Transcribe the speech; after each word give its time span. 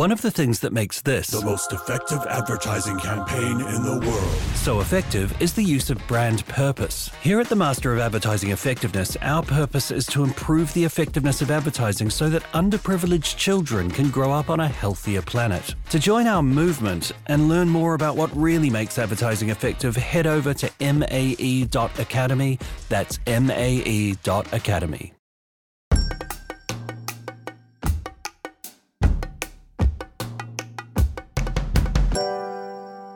One 0.00 0.12
of 0.12 0.22
the 0.22 0.30
things 0.30 0.60
that 0.60 0.72
makes 0.72 1.02
this 1.02 1.26
the 1.26 1.44
most 1.44 1.74
effective 1.74 2.20
advertising 2.26 2.98
campaign 2.98 3.60
in 3.60 3.82
the 3.82 4.00
world 4.02 4.32
so 4.54 4.80
effective 4.80 5.36
is 5.42 5.52
the 5.52 5.62
use 5.62 5.90
of 5.90 5.98
brand 6.08 6.46
purpose. 6.46 7.10
Here 7.20 7.38
at 7.38 7.50
the 7.50 7.56
Master 7.56 7.92
of 7.92 7.98
Advertising 7.98 8.50
Effectiveness, 8.50 9.18
our 9.20 9.42
purpose 9.42 9.90
is 9.90 10.06
to 10.06 10.24
improve 10.24 10.72
the 10.72 10.84
effectiveness 10.84 11.42
of 11.42 11.50
advertising 11.50 12.08
so 12.08 12.30
that 12.30 12.50
underprivileged 12.54 13.36
children 13.36 13.90
can 13.90 14.08
grow 14.08 14.32
up 14.32 14.48
on 14.48 14.60
a 14.60 14.68
healthier 14.68 15.20
planet. 15.20 15.74
To 15.90 15.98
join 15.98 16.26
our 16.26 16.42
movement 16.42 17.12
and 17.26 17.50
learn 17.50 17.68
more 17.68 17.92
about 17.92 18.16
what 18.16 18.34
really 18.34 18.70
makes 18.70 18.98
advertising 18.98 19.50
effective, 19.50 19.96
head 19.96 20.26
over 20.26 20.54
to 20.54 20.70
mae.academy. 20.80 22.58
That's 22.88 23.20
mae.academy. 23.26 25.12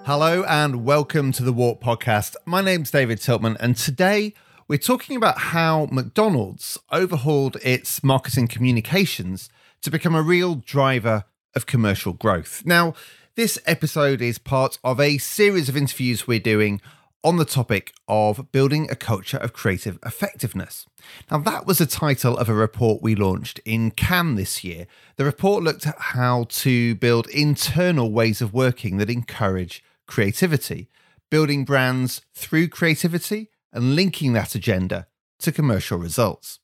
Hello 0.07 0.45
and 0.45 0.85
welcome 0.85 1.33
to 1.33 1.43
the 1.43 1.55
WARC 1.55 1.81
Podcast. 1.81 2.37
My 2.45 2.61
name's 2.61 2.91
David 2.91 3.21
Tiltman, 3.21 3.57
and 3.59 3.75
today 3.75 4.35
we're 4.69 4.77
talking 4.77 5.17
about 5.17 5.39
how 5.39 5.89
McDonald's 5.91 6.79
overhauled 6.93 7.57
its 7.63 8.05
marketing 8.05 8.47
communications 8.49 9.49
to 9.81 9.91
become 9.91 10.15
a 10.15 10.21
real 10.21 10.57
driver 10.57 11.25
of 11.57 11.65
commercial 11.65 12.13
growth. 12.13 12.67
Now, 12.67 12.93
this 13.35 13.59
episode 13.65 14.21
is 14.21 14.37
part 14.37 14.79
of 14.85 15.01
a 15.01 15.17
series 15.17 15.71
of 15.71 15.77
interviews 15.77 16.27
we're 16.27 16.39
doing 16.39 16.83
on 17.23 17.39
the 17.39 17.47
topic 17.47 17.95
of 18.07 18.53
building 18.53 18.91
a 18.91 18.97
culture 18.97 19.39
of 19.39 19.55
creative 19.55 19.99
effectiveness. 20.05 20.85
Now, 21.31 21.39
that 21.39 21.67
was 21.67 21.79
the 21.79 21.87
title 21.87 22.37
of 22.37 22.51
a 22.51 22.55
report 22.55 23.01
we 23.01 23.15
launched 23.15 23.59
in 23.65 23.91
Cannes 23.91 24.35
this 24.35 24.63
year. 24.63 24.87
The 25.17 25.25
report 25.25 25.65
looked 25.65 25.87
at 25.87 25.99
how 25.99 26.45
to 26.51 26.95
build 26.97 27.27
internal 27.29 28.13
ways 28.13 28.43
of 28.43 28.53
working 28.53 28.99
that 28.99 29.09
encourage 29.09 29.83
creativity, 30.07 30.89
building 31.31 31.65
brands 31.65 32.23
through 32.35 32.69
creativity 32.69 33.51
and 33.73 33.97
linking 33.97 34.33
that 34.33 34.55
agenda 34.55 35.07
to 35.41 35.53
commercial 35.53 35.99
results. 35.99 36.61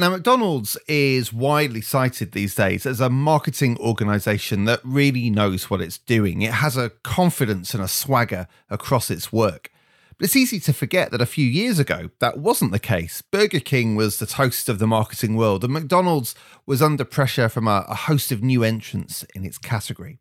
Now, 0.00 0.10
McDonald's 0.10 0.78
is 0.86 1.32
widely 1.32 1.80
cited 1.80 2.30
these 2.30 2.54
days 2.54 2.86
as 2.86 3.00
a 3.00 3.10
marketing 3.10 3.76
organization 3.78 4.64
that 4.66 4.80
really 4.84 5.28
knows 5.28 5.68
what 5.68 5.80
it's 5.80 5.98
doing. 5.98 6.40
It 6.42 6.52
has 6.52 6.76
a 6.76 6.90
confidence 7.02 7.74
and 7.74 7.82
a 7.82 7.88
swagger 7.88 8.46
across 8.70 9.10
its 9.10 9.32
work. 9.32 9.72
But 10.16 10.26
it's 10.26 10.36
easy 10.36 10.60
to 10.60 10.72
forget 10.72 11.10
that 11.10 11.20
a 11.20 11.26
few 11.26 11.46
years 11.46 11.80
ago, 11.80 12.10
that 12.20 12.38
wasn't 12.38 12.70
the 12.70 12.78
case. 12.78 13.22
Burger 13.22 13.60
King 13.60 13.96
was 13.96 14.18
the 14.18 14.26
toast 14.26 14.68
of 14.68 14.78
the 14.78 14.86
marketing 14.86 15.36
world, 15.36 15.64
and 15.64 15.72
McDonald's 15.72 16.34
was 16.64 16.80
under 16.80 17.04
pressure 17.04 17.48
from 17.48 17.66
a, 17.66 17.84
a 17.88 17.94
host 17.94 18.30
of 18.30 18.42
new 18.42 18.62
entrants 18.62 19.24
in 19.34 19.44
its 19.44 19.58
category. 19.58 20.18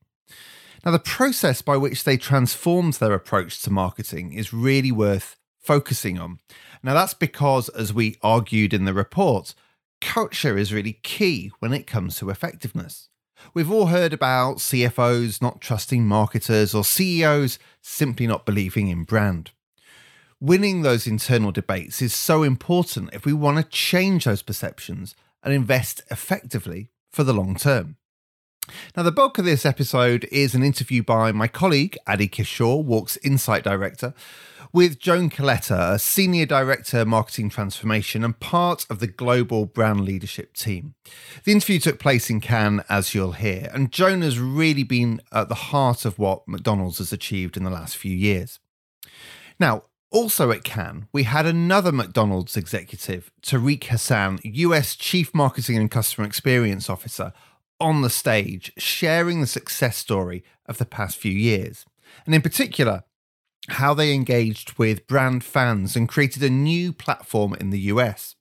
Now, 0.86 0.92
the 0.92 1.00
process 1.00 1.62
by 1.62 1.78
which 1.78 2.04
they 2.04 2.18
transformed 2.18 2.94
their 2.96 3.14
approach 3.14 3.62
to 3.62 3.72
marketing 3.72 4.34
is 4.34 4.54
really 4.54 4.92
worth 4.92 5.38
focusing 5.60 6.20
on. 6.20 6.40
Now, 6.84 6.94
that's 6.94 7.14
because, 7.14 7.70
as 7.70 7.94
we 7.94 8.18
argued 8.22 8.74
in 8.74 8.86
the 8.86 8.94
report, 8.94 9.54
culture 10.00 10.58
is 10.58 10.74
really 10.74 11.00
key 11.04 11.52
when 11.60 11.74
it 11.74 11.88
comes 11.88 12.18
to 12.18 12.30
effectiveness. 12.30 13.10
We've 13.54 13.72
all 13.72 13.88
heard 13.88 14.14
about 14.14 14.58
CFOs 14.58 15.42
not 15.42 15.62
trusting 15.62 16.06
marketers 16.06 16.74
or 16.74 16.84
CEOs 16.84 17.60
simply 17.82 18.28
not 18.28 18.46
believing 18.46 18.88
in 18.88 19.04
brand. 19.04 19.52
Winning 20.40 20.82
those 20.82 21.08
internal 21.08 21.52
debates 21.52 22.02
is 22.02 22.14
so 22.14 22.44
important 22.44 23.10
if 23.14 23.26
we 23.26 23.34
want 23.34 23.58
to 23.58 23.64
change 23.64 24.26
those 24.26 24.44
perceptions 24.44 25.16
and 25.44 25.54
invest 25.54 26.02
effectively 26.12 26.90
for 27.12 27.24
the 27.24 27.34
long 27.34 27.56
term. 27.56 27.98
Now, 28.96 29.04
the 29.04 29.12
bulk 29.12 29.38
of 29.38 29.46
this 29.46 29.66
episode 29.66 30.28
is 30.32 30.54
an 30.54 30.64
interview 30.64 31.04
by 31.04 31.32
my 31.32 31.48
colleague, 31.48 31.98
Adi 32.06 32.28
Kishore, 32.28 32.84
WARC's 32.84 33.18
Insight 33.18 33.64
Director, 33.64 34.14
with 34.74 35.00
Joan 35.00 35.30
Colletta, 35.30 35.94
a 35.94 36.00
Senior 36.00 36.46
Director 36.46 37.06
Marketing 37.06 37.50
Transformation 37.50 38.24
and 38.24 38.40
part 38.40 38.86
of 38.90 39.00
the 39.00 39.08
global 39.08 39.66
brand 39.66 40.02
leadership 40.02 40.54
team. 40.54 40.96
The 41.46 41.54
interview 41.54 41.80
took 41.80 42.00
place 42.00 42.30
in 42.30 42.42
Cannes, 42.42 42.84
as 42.90 43.16
you'll 43.16 43.32
hear, 43.34 43.70
and 43.74 43.92
Joan 43.92 44.22
has 44.22 44.40
really 44.40 44.84
been 44.84 45.22
at 45.32 45.50
the 45.50 45.56
heart 45.56 46.06
of 46.06 46.20
what 46.20 46.48
McDonald's 46.48 46.98
has 46.98 47.14
achieved 47.14 47.56
in 47.58 47.64
the 47.64 47.70
last 47.70 47.96
few 47.96 48.16
years. 48.16 48.60
Now, 49.60 49.84
also 50.12 50.52
at 50.52 50.64
Cannes, 50.64 51.08
we 51.12 51.24
had 51.24 51.46
another 51.46 51.92
McDonald's 51.92 52.58
executive, 52.58 53.32
Tariq 53.42 53.86
Hassan, 53.86 54.40
US 54.44 54.96
Chief 54.96 55.34
Marketing 55.34 55.78
and 55.78 55.92
Customer 55.92 56.28
Experience 56.28 56.90
Officer, 56.90 57.34
on 57.80 58.02
the 58.02 58.10
stage 58.10 58.72
sharing 58.78 59.42
the 59.42 59.48
success 59.48 59.98
story 59.98 60.44
of 60.66 60.78
the 60.78 60.86
past 60.86 61.18
few 61.18 61.32
years. 61.32 61.86
And 62.26 62.34
in 62.34 62.42
particular, 62.42 63.04
how 63.70 63.94
they 63.94 64.14
engaged 64.14 64.78
with 64.78 65.08
brand 65.08 65.44
fans 65.44 65.96
and 65.96 66.08
created 66.08 66.44
a 66.44 66.50
new 66.50 66.94
platform 66.94 67.54
in 67.54 67.70
the 67.70 67.80
US. 67.82 68.36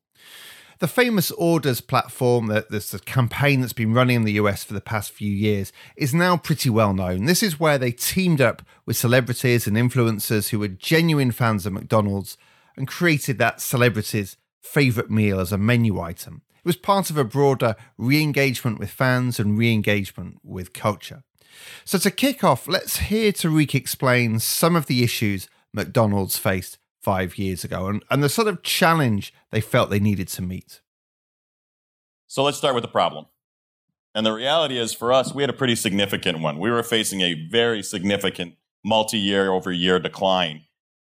The 0.78 0.88
famous 0.88 1.30
orders 1.32 1.80
platform, 1.80 2.48
that 2.48 2.70
this 2.70 2.94
campaign 3.06 3.60
that's 3.60 3.72
been 3.72 3.94
running 3.94 4.16
in 4.16 4.24
the 4.24 4.34
US 4.34 4.62
for 4.62 4.74
the 4.74 4.80
past 4.80 5.10
few 5.10 5.30
years, 5.30 5.72
is 5.96 6.12
now 6.12 6.36
pretty 6.36 6.68
well 6.68 6.92
known. 6.92 7.24
This 7.24 7.42
is 7.42 7.58
where 7.58 7.78
they 7.78 7.92
teamed 7.92 8.42
up 8.42 8.62
with 8.84 8.96
celebrities 8.96 9.66
and 9.66 9.76
influencers 9.76 10.50
who 10.50 10.58
were 10.58 10.68
genuine 10.68 11.30
fans 11.30 11.64
of 11.64 11.72
McDonald's 11.72 12.36
and 12.76 12.86
created 12.86 13.38
that 13.38 13.60
celebrity's 13.60 14.36
favourite 14.60 15.10
meal 15.10 15.40
as 15.40 15.50
a 15.50 15.58
menu 15.58 15.98
item. 15.98 16.42
Was 16.66 16.74
part 16.76 17.10
of 17.10 17.16
a 17.16 17.22
broader 17.22 17.76
re 17.96 18.20
engagement 18.20 18.80
with 18.80 18.90
fans 18.90 19.38
and 19.38 19.56
re 19.56 19.72
engagement 19.72 20.38
with 20.42 20.72
culture. 20.72 21.22
So, 21.84 21.96
to 21.96 22.10
kick 22.10 22.42
off, 22.42 22.66
let's 22.66 22.96
hear 22.96 23.30
Tariq 23.30 23.72
explain 23.72 24.40
some 24.40 24.74
of 24.74 24.86
the 24.86 25.04
issues 25.04 25.48
McDonald's 25.72 26.38
faced 26.38 26.78
five 27.00 27.38
years 27.38 27.62
ago 27.62 27.86
and, 27.86 28.02
and 28.10 28.20
the 28.20 28.28
sort 28.28 28.48
of 28.48 28.64
challenge 28.64 29.32
they 29.52 29.60
felt 29.60 29.90
they 29.90 30.00
needed 30.00 30.26
to 30.26 30.42
meet. 30.42 30.80
So, 32.26 32.42
let's 32.42 32.58
start 32.58 32.74
with 32.74 32.82
the 32.82 32.88
problem. 32.88 33.26
And 34.12 34.26
the 34.26 34.32
reality 34.32 34.76
is, 34.76 34.92
for 34.92 35.12
us, 35.12 35.32
we 35.32 35.44
had 35.44 35.50
a 35.50 35.52
pretty 35.52 35.76
significant 35.76 36.40
one. 36.40 36.58
We 36.58 36.72
were 36.72 36.82
facing 36.82 37.20
a 37.20 37.46
very 37.48 37.80
significant 37.80 38.54
multi 38.84 39.18
year 39.18 39.52
over 39.52 39.70
year 39.70 40.00
decline 40.00 40.62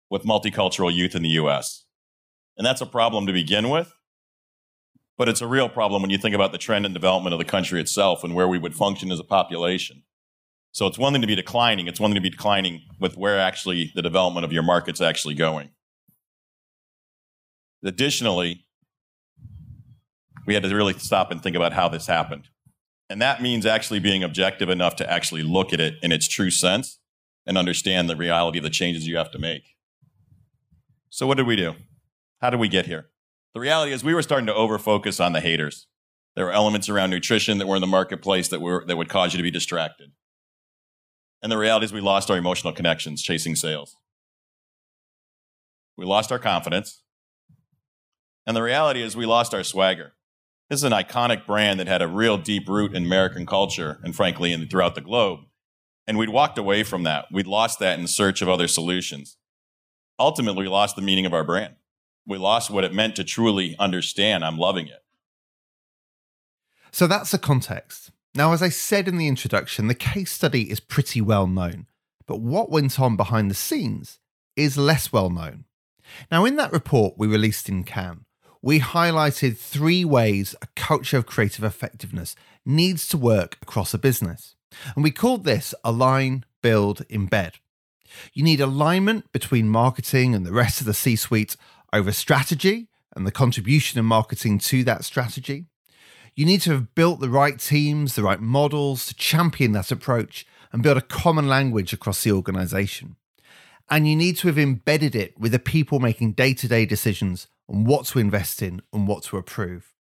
with 0.09 0.23
multicultural 0.23 0.95
youth 0.95 1.17
in 1.17 1.23
the 1.23 1.31
US. 1.31 1.87
And 2.57 2.65
that's 2.65 2.81
a 2.81 2.87
problem 2.87 3.27
to 3.27 3.33
begin 3.33 3.69
with. 3.69 3.93
But 5.21 5.29
it's 5.29 5.43
a 5.43 5.47
real 5.47 5.69
problem 5.69 6.01
when 6.01 6.11
you 6.11 6.17
think 6.17 6.35
about 6.35 6.51
the 6.51 6.57
trend 6.57 6.87
and 6.87 6.95
development 6.95 7.35
of 7.35 7.39
the 7.39 7.45
country 7.45 7.79
itself 7.79 8.25
and 8.25 8.35
where 8.35 8.49
we 8.49 8.57
would 8.57 8.75
function 8.75 9.13
as 9.13 9.21
a 9.21 9.23
population. 9.23 10.03
So 10.73 10.87
it's 10.87 10.97
one 10.97 11.13
thing 11.13 11.21
to 11.21 11.27
be 11.27 11.37
declining, 11.37 11.89
it's 11.89 12.01
one 12.01 12.09
thing 12.09 12.15
to 12.15 12.23
be 12.23 12.31
declining 12.31 12.81
with 12.99 13.19
where 13.19 13.39
actually 13.39 13.93
the 13.95 14.01
development 14.01 14.47
of 14.47 14.53
your 14.55 14.63
market's 14.63 15.03
actually 15.03 15.35
going. 15.35 15.73
Additionally, 17.85 18.65
we 20.47 20.55
had 20.55 20.63
to 20.63 20.75
really 20.75 20.95
stop 20.95 21.31
and 21.31 21.43
think 21.43 21.55
about 21.55 21.75
how 21.75 21.87
this 21.87 22.07
happened. 22.07 22.49
And 23.11 23.21
that 23.21 23.43
means 23.43 23.67
actually 23.67 24.01
being 24.01 24.25
objective 24.25 24.71
enough 24.71 24.97
to 24.97 25.13
actually 25.13 25.43
look 25.43 25.75
at 25.75 25.81
it 25.81 25.97
in 26.03 26.13
its 26.13 26.29
true 26.29 26.51
sense 26.51 26.99
and 27.45 27.59
understand 27.59 28.09
the 28.09 28.17
reality 28.17 28.57
of 28.57 28.65
the 28.65 28.71
changes 28.71 29.07
you 29.07 29.19
have 29.19 29.33
to 29.33 29.39
make. 29.39 29.77
So, 31.11 31.27
what 31.27 31.37
did 31.37 31.47
we 31.47 31.57
do? 31.57 31.75
How 32.41 32.49
did 32.49 32.59
we 32.59 32.69
get 32.69 32.87
here? 32.87 33.11
The 33.55 33.61
reality 33.61 33.93
is 33.93 34.05
we 34.05 34.15
were 34.15 34.23
starting 34.23 34.47
to 34.47 34.53
overfocus 34.53 35.25
on 35.25 35.33
the 35.33 35.41
haters. 35.41 35.87
There 36.37 36.45
were 36.45 36.53
elements 36.53 36.89
around 36.89 37.11
nutrition 37.11 37.59
that 37.59 37.67
were 37.67 37.77
in 37.77 37.81
the 37.81 37.87
marketplace 37.87 38.49
that 38.49 38.61
were 38.61 38.85
that 38.87 38.97
would 38.97 39.09
cause 39.09 39.33
you 39.33 39.39
to 39.39 39.43
be 39.43 39.51
distracted. 39.51 40.13
And 41.43 41.51
the 41.51 41.59
reality 41.59 41.87
is 41.87 41.93
we 41.93 42.01
lost 42.01 42.31
our 42.31 42.37
emotional 42.37 42.73
connections 42.73 43.23
chasing 43.23 43.57
sales. 43.57 43.97
We 45.97 46.05
lost 46.05 46.31
our 46.31 46.39
confidence. 46.39 47.03
And 48.47 48.57
the 48.57 48.63
reality 48.63 49.03
is 49.03 49.17
we 49.17 49.27
lost 49.27 49.53
our 49.53 49.65
swagger. 49.65 50.13
This 50.69 50.81
is 50.81 50.85
an 50.85 50.93
iconic 50.93 51.47
brand 51.47 51.81
that 51.81 51.89
had 51.89 52.03
a 52.03 52.09
real 52.09 52.39
deep 52.39 52.69
root 52.69 52.95
in 52.95 53.05
American 53.05 53.45
culture 53.45 53.99
and 54.05 54.15
frankly 54.15 54.53
in, 54.53 54.69
throughout 54.69 54.95
the 54.95 55.01
globe. 55.01 55.41
And 56.07 56.17
we'd 56.17 56.29
walked 56.29 56.59
away 56.59 56.85
from 56.85 57.03
that. 57.03 57.27
We'd 57.33 57.47
lost 57.47 57.81
that 57.81 57.99
in 57.99 58.07
search 58.07 58.41
of 58.43 58.49
other 58.49 58.69
solutions. 58.69 59.37
Ultimately, 60.19 60.65
we 60.65 60.69
lost 60.69 60.95
the 60.95 61.03
meaning 61.03 61.27
of 61.27 61.35
our 61.35 61.45
brand 61.45 61.75
we 62.31 62.39
lost 62.39 62.71
what 62.71 62.85
it 62.85 62.95
meant 62.95 63.17
to 63.17 63.25
truly 63.25 63.77
understand. 63.79 64.45
I'm 64.45 64.57
loving 64.57 64.87
it. 64.87 65.03
So 66.93 67.07
that's 67.07 67.33
the 67.33 67.39
context. 67.39 68.11
Now, 68.35 68.53
as 68.53 68.63
I 68.63 68.69
said 68.69 69.09
in 69.09 69.19
the 69.19 69.29
introduction, 69.29 69.89
the 69.89 69.95
case 69.95 70.33
study 70.33 70.71
is 70.71 70.81
pretty 70.81 71.21
well 71.21 71.49
known, 71.49 71.87
but 72.27 72.41
what 72.41 72.71
went 72.71 73.01
on 73.01 73.17
behind 73.17 73.51
the 73.51 73.55
scenes 73.55 74.21
is 74.57 74.79
less 74.79 75.13
well 75.13 75.29
known. 75.29 75.65
Now, 76.31 76.45
in 76.45 76.57
that 76.57 76.73
report 76.73 77.15
we 77.17 77.27
released 77.27 77.69
in 77.69 77.85
Cannes, 77.85 78.25
we 78.63 78.79
highlighted 78.79 79.57
three 79.57 80.05
ways 80.05 80.55
a 80.63 80.69
culture 80.77 81.17
of 81.17 81.27
creative 81.27 81.65
effectiveness 81.65 82.37
needs 82.65 83.09
to 83.09 83.19
work 83.19 83.57
across 83.63 83.93
a 83.95 83.99
business. 83.99 84.55
And 84.95 85.03
we 85.03 85.11
called 85.11 85.45
this 85.45 85.75
align, 85.83 86.45
build, 86.63 87.07
embed. 87.09 87.55
You 88.33 88.43
need 88.45 88.61
alignment 88.61 89.33
between 89.33 89.69
marketing 89.69 90.35
and 90.35 90.45
the 90.45 90.53
rest 90.53 90.81
of 90.81 90.87
the 90.87 90.95
C 90.95 91.17
suite 91.17 91.57
over 91.93 92.13
strategy 92.13 92.89
and 93.15 93.27
the 93.27 93.33
contribution 93.33 93.99
of 93.99 94.07
marketing 94.07 94.59
to 94.59 94.85
that 94.85 95.05
strategy. 95.05 95.67
You 96.35 96.47
need 96.47 96.61
to 96.63 96.71
have 96.73 96.95
built 96.95 97.21
the 97.21 97.29
right 97.29 97.59
teams, 97.59 98.15
the 98.15 98.23
right 98.23 98.41
models 98.41 99.07
to 99.07 99.15
champion 99.15 99.73
that 99.73 99.91
approach 99.91 100.47
and 100.73 100.83
build 100.83 100.97
a 100.97 101.03
common 101.03 101.49
language 101.49 101.93
across 101.93 102.23
the 102.23 102.33
organization. 102.33 103.17
And 103.89 104.07
you 104.07 104.15
need 104.15 104.37
to 104.39 104.49
have 104.49 104.59
embedded 104.59 105.17
it 105.17 105.39
with 105.39 105.53
the 105.53 105.59
people 105.59 105.99
making 105.99 106.33
day 106.33 106.55
to 106.55 106.69
day 106.69 106.87
decisions 106.87 107.49
on 107.69 107.85
what 107.85 108.07
to 108.07 108.21
invest 108.21 108.63
in 108.63 108.83
and 108.93 109.09
what 109.09 109.25
to 109.25 109.37
approve. 109.37 109.93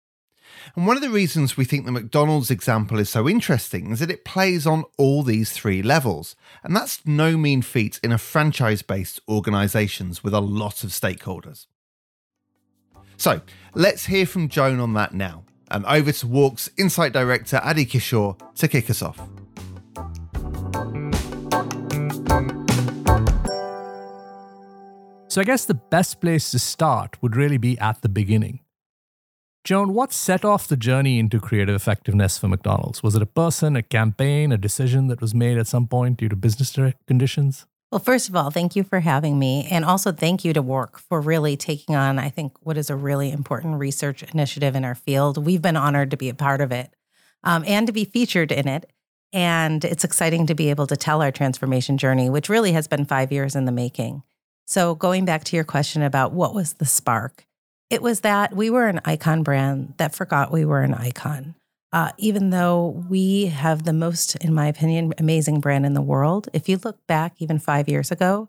And 0.76 0.86
one 0.86 0.96
of 0.96 1.02
the 1.02 1.10
reasons 1.10 1.58
we 1.58 1.66
think 1.66 1.86
the 1.86 1.92
McDonald's 1.92 2.52
example 2.52 3.00
is 3.00 3.10
so 3.10 3.28
interesting 3.28 3.92
is 3.92 4.00
that 4.00 4.12
it 4.12 4.26
plays 4.26 4.66
on 4.66 4.84
all 4.98 5.24
these 5.24 5.52
three 5.52 5.82
levels. 5.82 6.36
And 6.64 6.76
that's 6.76 7.06
no 7.06 7.38
mean 7.38 7.62
feat 7.62 8.00
in 8.04 8.12
a 8.12 8.18
franchise 8.18 8.82
based 8.82 9.20
organizations 9.28 10.24
with 10.24 10.34
a 10.34 10.42
lot 10.42 10.84
of 10.84 10.92
stakeholders. 10.92 11.66
So 13.20 13.42
let's 13.76 14.06
hear 14.06 14.26
from 14.26 14.48
Joan 14.48 14.80
on 14.80 14.94
that 14.94 15.14
now. 15.14 15.44
And 15.70 15.86
over 15.86 16.12
to 16.12 16.26
WARC's 16.26 16.72
Insight 16.78 17.12
Director 17.12 17.60
Adi 17.62 17.86
Kishore 17.86 18.40
to 18.56 18.68
kick 18.68 18.90
us 18.90 19.02
off. 19.02 19.18
So 25.28 25.42
I 25.42 25.44
guess 25.44 25.66
the 25.66 25.80
best 25.92 26.22
place 26.22 26.50
to 26.52 26.60
start 26.60 27.22
would 27.22 27.36
really 27.36 27.58
be 27.58 27.78
at 27.78 28.02
the 28.02 28.10
beginning. 28.10 28.62
Joan, 29.66 29.94
what 29.94 30.14
set 30.14 30.46
off 30.46 30.70
the 30.70 30.78
journey 30.78 31.20
into 31.20 31.42
creative 31.42 31.76
effectiveness 31.76 32.38
for 32.38 32.48
McDonald's? 32.48 33.04
Was 33.04 33.16
it 33.16 33.22
a 33.22 33.28
person, 33.28 33.76
a 33.76 33.84
campaign, 33.84 34.54
a 34.54 34.58
decision 34.58 35.08
that 35.08 35.20
was 35.20 35.36
made 35.36 35.58
at 35.58 35.68
some 35.68 35.88
point 35.88 36.18
due 36.18 36.30
to 36.30 36.38
business 36.38 36.76
conditions? 37.06 37.68
Well, 37.92 38.00
first 38.00 38.30
of 38.30 38.36
all, 38.36 38.52
thank 38.52 38.76
you 38.76 38.84
for 38.84 39.00
having 39.00 39.40
me. 39.40 39.68
And 39.70 39.84
also 39.84 40.12
thank 40.12 40.46
you 40.46 40.54
to 40.54 40.62
WARC 40.62 41.00
for 41.00 41.20
really 41.20 41.58
taking 41.58 41.96
on, 41.96 42.20
I 42.20 42.30
think, 42.30 42.54
what 42.62 42.78
is 42.78 42.92
a 42.92 42.96
really 42.96 43.32
important 43.32 43.80
research 43.80 44.22
initiative 44.22 44.76
in 44.76 44.86
our 44.86 44.94
field. 44.94 45.44
We've 45.44 45.62
been 45.62 45.76
honored 45.76 46.12
to 46.12 46.18
be 46.18 46.30
a 46.30 46.36
part 46.36 46.62
of 46.62 46.72
it 46.72 46.94
um, 47.44 47.64
and 47.66 47.88
to 47.88 47.94
be 47.94 48.06
featured 48.06 48.52
in 48.52 48.68
it. 48.68 48.92
And 49.34 49.84
it's 49.84 50.04
exciting 50.04 50.46
to 50.48 50.56
be 50.56 50.70
able 50.70 50.88
to 50.88 50.98
tell 50.98 51.22
our 51.22 51.32
transformation 51.32 51.98
journey, 51.98 52.30
which 52.30 52.50
really 52.50 52.74
has 52.74 52.88
been 52.88 53.06
five 53.06 53.32
years 53.32 53.56
in 53.56 53.66
the 53.66 53.72
making. 53.72 54.24
So, 54.66 54.94
going 54.94 55.26
back 55.26 55.44
to 55.46 55.56
your 55.56 55.66
question 55.66 56.02
about 56.02 56.32
what 56.32 56.54
was 56.54 56.74
the 56.74 56.86
spark, 56.86 57.46
it 57.90 58.02
was 58.02 58.22
that 58.22 58.56
we 58.56 58.70
were 58.70 58.88
an 58.88 59.02
icon 59.06 59.44
brand 59.44 59.96
that 59.98 60.16
forgot 60.16 60.52
we 60.52 60.66
were 60.66 60.82
an 60.82 60.94
icon. 60.94 61.56
Uh, 61.92 62.12
even 62.18 62.52
though 62.52 63.04
we 63.10 63.48
have 63.48 63.84
the 63.84 63.94
most, 63.94 64.36
in 64.38 64.54
my 64.54 64.68
opinion, 64.68 65.14
amazing 65.18 65.60
brand 65.60 65.86
in 65.86 65.94
the 65.94 66.02
world, 66.02 66.48
if 66.54 66.70
you 66.70 66.80
look 66.84 67.06
back 67.08 67.34
even 67.40 67.58
five 67.58 67.90
years 67.90 68.12
ago, 68.12 68.48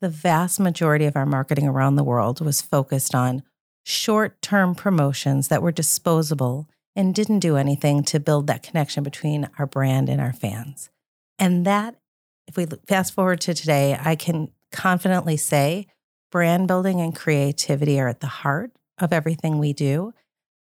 the 0.00 0.08
vast 0.08 0.60
majority 0.60 1.06
of 1.06 1.16
our 1.16 1.24
marketing 1.24 1.66
around 1.66 1.96
the 1.96 2.04
world 2.04 2.40
was 2.40 2.60
focused 2.60 3.14
on 3.14 3.42
short 3.84 4.40
term 4.42 4.74
promotions 4.74 5.48
that 5.48 5.62
were 5.62 5.72
disposable 5.72 6.68
and 6.94 7.14
didn't 7.14 7.38
do 7.38 7.56
anything 7.56 8.02
to 8.04 8.20
build 8.20 8.46
that 8.46 8.62
connection 8.62 9.02
between 9.02 9.48
our 9.58 9.66
brand 9.66 10.08
and 10.08 10.20
our 10.20 10.32
fans. 10.32 10.90
And 11.38 11.64
that, 11.66 11.96
if 12.46 12.56
we 12.56 12.66
fast 12.86 13.14
forward 13.14 13.40
to 13.42 13.54
today, 13.54 13.98
I 13.98 14.14
can 14.14 14.50
confidently 14.72 15.36
say 15.36 15.86
brand 16.30 16.68
building 16.68 17.00
and 17.00 17.16
creativity 17.16 17.98
are 17.98 18.08
at 18.08 18.20
the 18.20 18.26
heart 18.26 18.72
of 18.98 19.12
everything 19.12 19.58
we 19.58 19.72
do. 19.72 20.12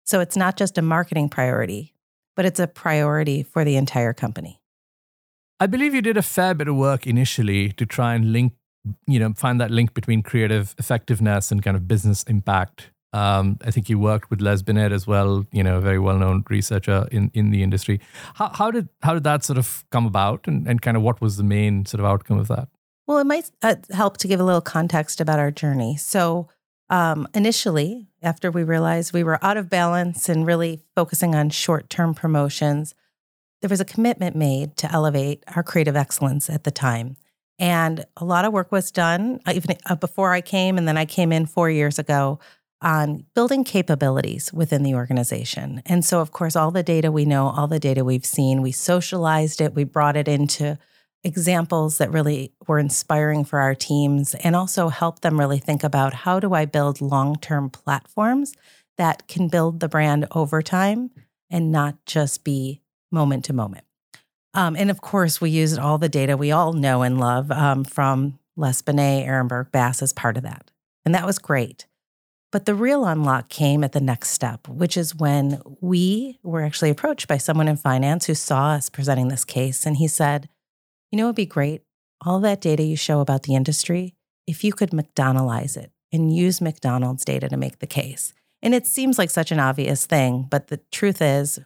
So 0.05 0.20
it's 0.20 0.37
not 0.37 0.56
just 0.56 0.76
a 0.78 0.82
marketing 0.82 1.28
priority, 1.28 1.94
but 2.37 2.44
it's 2.44 2.61
a 2.61 2.67
priority 2.67 3.43
for 3.43 3.65
the 3.65 3.77
entire 3.77 4.12
company. 4.12 4.61
I 5.59 5.67
believe 5.67 5.94
you 5.94 6.03
did 6.03 6.17
a 6.17 6.23
fair 6.23 6.55
bit 6.55 6.69
of 6.69 6.77
work 6.77 7.06
initially 7.06 7.73
to 7.73 7.85
try 7.85 8.15
and 8.15 8.32
link, 8.32 8.55
you 9.06 9.19
know, 9.19 9.32
find 9.35 9.61
that 9.61 9.71
link 9.71 9.93
between 9.93 10.23
creative 10.23 10.75
effectiveness 10.79 11.53
and 11.53 11.62
kind 11.62 11.77
of 11.77 11.87
business 11.87 12.23
impact. 12.23 12.91
Um, 13.12 13.59
I 13.65 13.71
think 13.71 13.88
you 13.88 13.99
worked 13.99 14.31
with 14.31 14.41
Les 14.41 14.62
Binet 14.62 14.93
as 14.93 15.06
well, 15.06 15.44
you 15.53 15.65
know, 15.65 15.79
a 15.79 15.81
very 15.81 15.99
well-known 15.99 16.44
researcher 16.49 17.09
in, 17.11 17.31
in 17.35 17.50
the 17.50 17.62
industry. 17.62 18.00
How, 18.35 18.50
how 18.50 18.71
did 18.71 18.88
how 19.03 19.15
did 19.15 19.25
that 19.25 19.43
sort 19.43 19.59
of 19.59 19.85
come 19.91 20.06
about, 20.06 20.47
and, 20.47 20.69
and 20.69 20.81
kind 20.81 20.97
of 20.97 21.03
what 21.03 21.21
was 21.21 21.37
the 21.37 21.43
main 21.43 21.85
sort 21.87 21.99
of 21.99 22.06
outcome 22.06 22.38
of 22.38 22.47
that? 22.49 22.69
Well, 23.09 23.19
it 23.19 23.26
might 23.26 23.50
uh, 23.62 23.75
help 23.91 24.19
to 24.19 24.29
give 24.29 24.38
a 24.38 24.44
little 24.44 24.61
context 24.61 25.21
about 25.21 25.41
our 25.41 25.50
journey. 25.50 25.97
So, 25.97 26.49
um, 26.90 27.28
initially, 27.34 28.08
after 28.22 28.50
we 28.50 28.64
realized 28.64 29.12
we 29.12 29.25
were 29.25 29.42
out 29.42 29.56
of 29.56 29.70
balance 29.70 30.28
and 30.28 30.46
really 30.46 30.82
focusing 30.94 31.34
on 31.34 31.48
short 31.48 31.88
term 31.88 32.14
promotions, 32.14 32.94
there 33.62 33.70
was 33.70 33.81
a 33.81 33.84
commitment 33.84 34.34
made 34.37 34.76
to 34.78 34.92
elevate 34.92 35.44
our 35.54 35.62
creative 35.62 35.96
excellence 35.96 36.50
at 36.50 36.64
the 36.64 36.70
time. 36.70 37.16
And 37.58 38.04
a 38.16 38.25
lot 38.25 38.44
of 38.44 38.52
work 38.52 38.72
was 38.72 38.90
done 38.90 39.40
uh, 39.46 39.52
even 39.54 39.76
uh, 39.87 39.94
before 39.94 40.32
I 40.32 40.40
came, 40.40 40.78
and 40.78 40.88
then 40.88 40.96
I 40.96 41.04
came 41.04 41.31
in 41.31 41.46
four 41.46 41.70
years 41.70 41.98
ago 41.98 42.40
on 42.82 43.26
building 43.34 43.62
capabilities 43.62 44.52
within 44.52 44.82
the 44.82 44.94
organization. 44.94 45.82
And 45.84 46.04
so, 46.04 46.20
of 46.20 46.32
course, 46.32 46.56
all 46.56 46.70
the 46.70 46.82
data 46.82 47.12
we 47.12 47.26
know, 47.26 47.48
all 47.48 47.66
the 47.66 47.78
data 47.78 48.04
we've 48.04 48.25
seen, 48.25 48.62
we 48.62 48.72
socialized 48.72 49.60
it, 49.60 49.75
we 49.75 49.84
brought 49.84 50.16
it 50.16 50.26
into 50.26 50.78
examples 51.22 51.99
that 51.99 52.11
really 52.11 52.52
were 52.67 52.78
inspiring 52.78 53.44
for 53.44 53.58
our 53.61 53.75
teams 53.75 54.34
and 54.34 54.56
also 54.56 54.88
help 54.88 55.20
them 55.20 55.38
really 55.38 55.58
think 55.58 55.84
about 55.84 56.14
how 56.14 56.40
do 56.40 56.55
I 56.55 56.64
build 56.64 57.00
long 57.00 57.37
term 57.37 57.70
platforms 57.70 58.55
that 58.96 59.28
can 59.28 59.49
build 59.49 59.81
the 59.81 59.88
brand 59.88 60.26
over 60.32 60.62
time 60.62 61.11
and 61.50 61.72
not 61.72 61.96
just 62.06 62.44
be 62.44 62.82
moment 63.11 63.44
to 63.46 63.52
moment. 63.52 63.84
Um, 64.55 64.76
and 64.76 64.90
of 64.90 65.00
course, 65.00 65.40
we 65.40 65.50
used 65.50 65.78
all 65.78 65.99
the 65.99 66.08
data 66.08 66.37
we 66.37 66.50
all 66.50 66.72
know 66.72 67.02
and 67.02 67.20
love 67.20 67.50
um, 67.50 67.84
from 67.84 68.38
Les 68.56 68.82
Binet, 68.82 69.26
Ehrenberg, 69.26 69.70
Bass 69.70 70.02
as 70.02 70.12
part 70.12 70.37
of 70.37 70.43
that. 70.43 70.70
And 71.05 71.14
that 71.14 71.26
was 71.26 71.38
great. 71.38 71.87
But 72.52 72.66
the 72.66 72.75
real 72.75 73.05
unlock 73.05 73.49
came 73.49 73.84
at 73.84 73.93
the 73.93 74.00
next 74.00 74.31
step, 74.31 74.66
which 74.66 74.96
is 74.96 75.14
when 75.14 75.62
we 75.81 76.40
were 76.43 76.62
actually 76.62 76.90
approached 76.90 77.28
by 77.28 77.37
someone 77.37 77.69
in 77.69 77.76
finance 77.76 78.26
who 78.26 78.34
saw 78.34 78.70
us 78.70 78.88
presenting 78.88 79.28
this 79.28 79.44
case. 79.44 79.87
And 79.87 79.99
he 79.99 80.08
said, 80.08 80.49
you 81.11 81.17
know, 81.17 81.25
it'd 81.25 81.37
be 81.37 81.47
great. 81.47 81.83
All 82.25 82.41
that 82.41 82.61
data 82.61 82.83
you 82.83 82.97
show 82.97 83.21
about 83.21 83.45
the 83.45 83.55
industry, 83.55 84.15
if 84.47 84.62
you 84.65 84.73
could 84.73 84.91
McDonaldize 84.91 85.77
it 85.77 85.91
and 86.12 86.35
use 86.35 86.61
McDonald's 86.61 87.25
data 87.25 87.49
to 87.49 87.57
make 87.57 87.79
the 87.79 87.87
case. 87.87 88.35
And 88.62 88.75
it 88.75 88.87
seems 88.87 89.19
like 89.19 89.31
such 89.31 89.53
an 89.53 89.61
obvious 89.61 90.07
thing, 90.07 90.47
but 90.51 90.69
the 90.69 90.81
truth 90.93 91.23
is, 91.23 91.59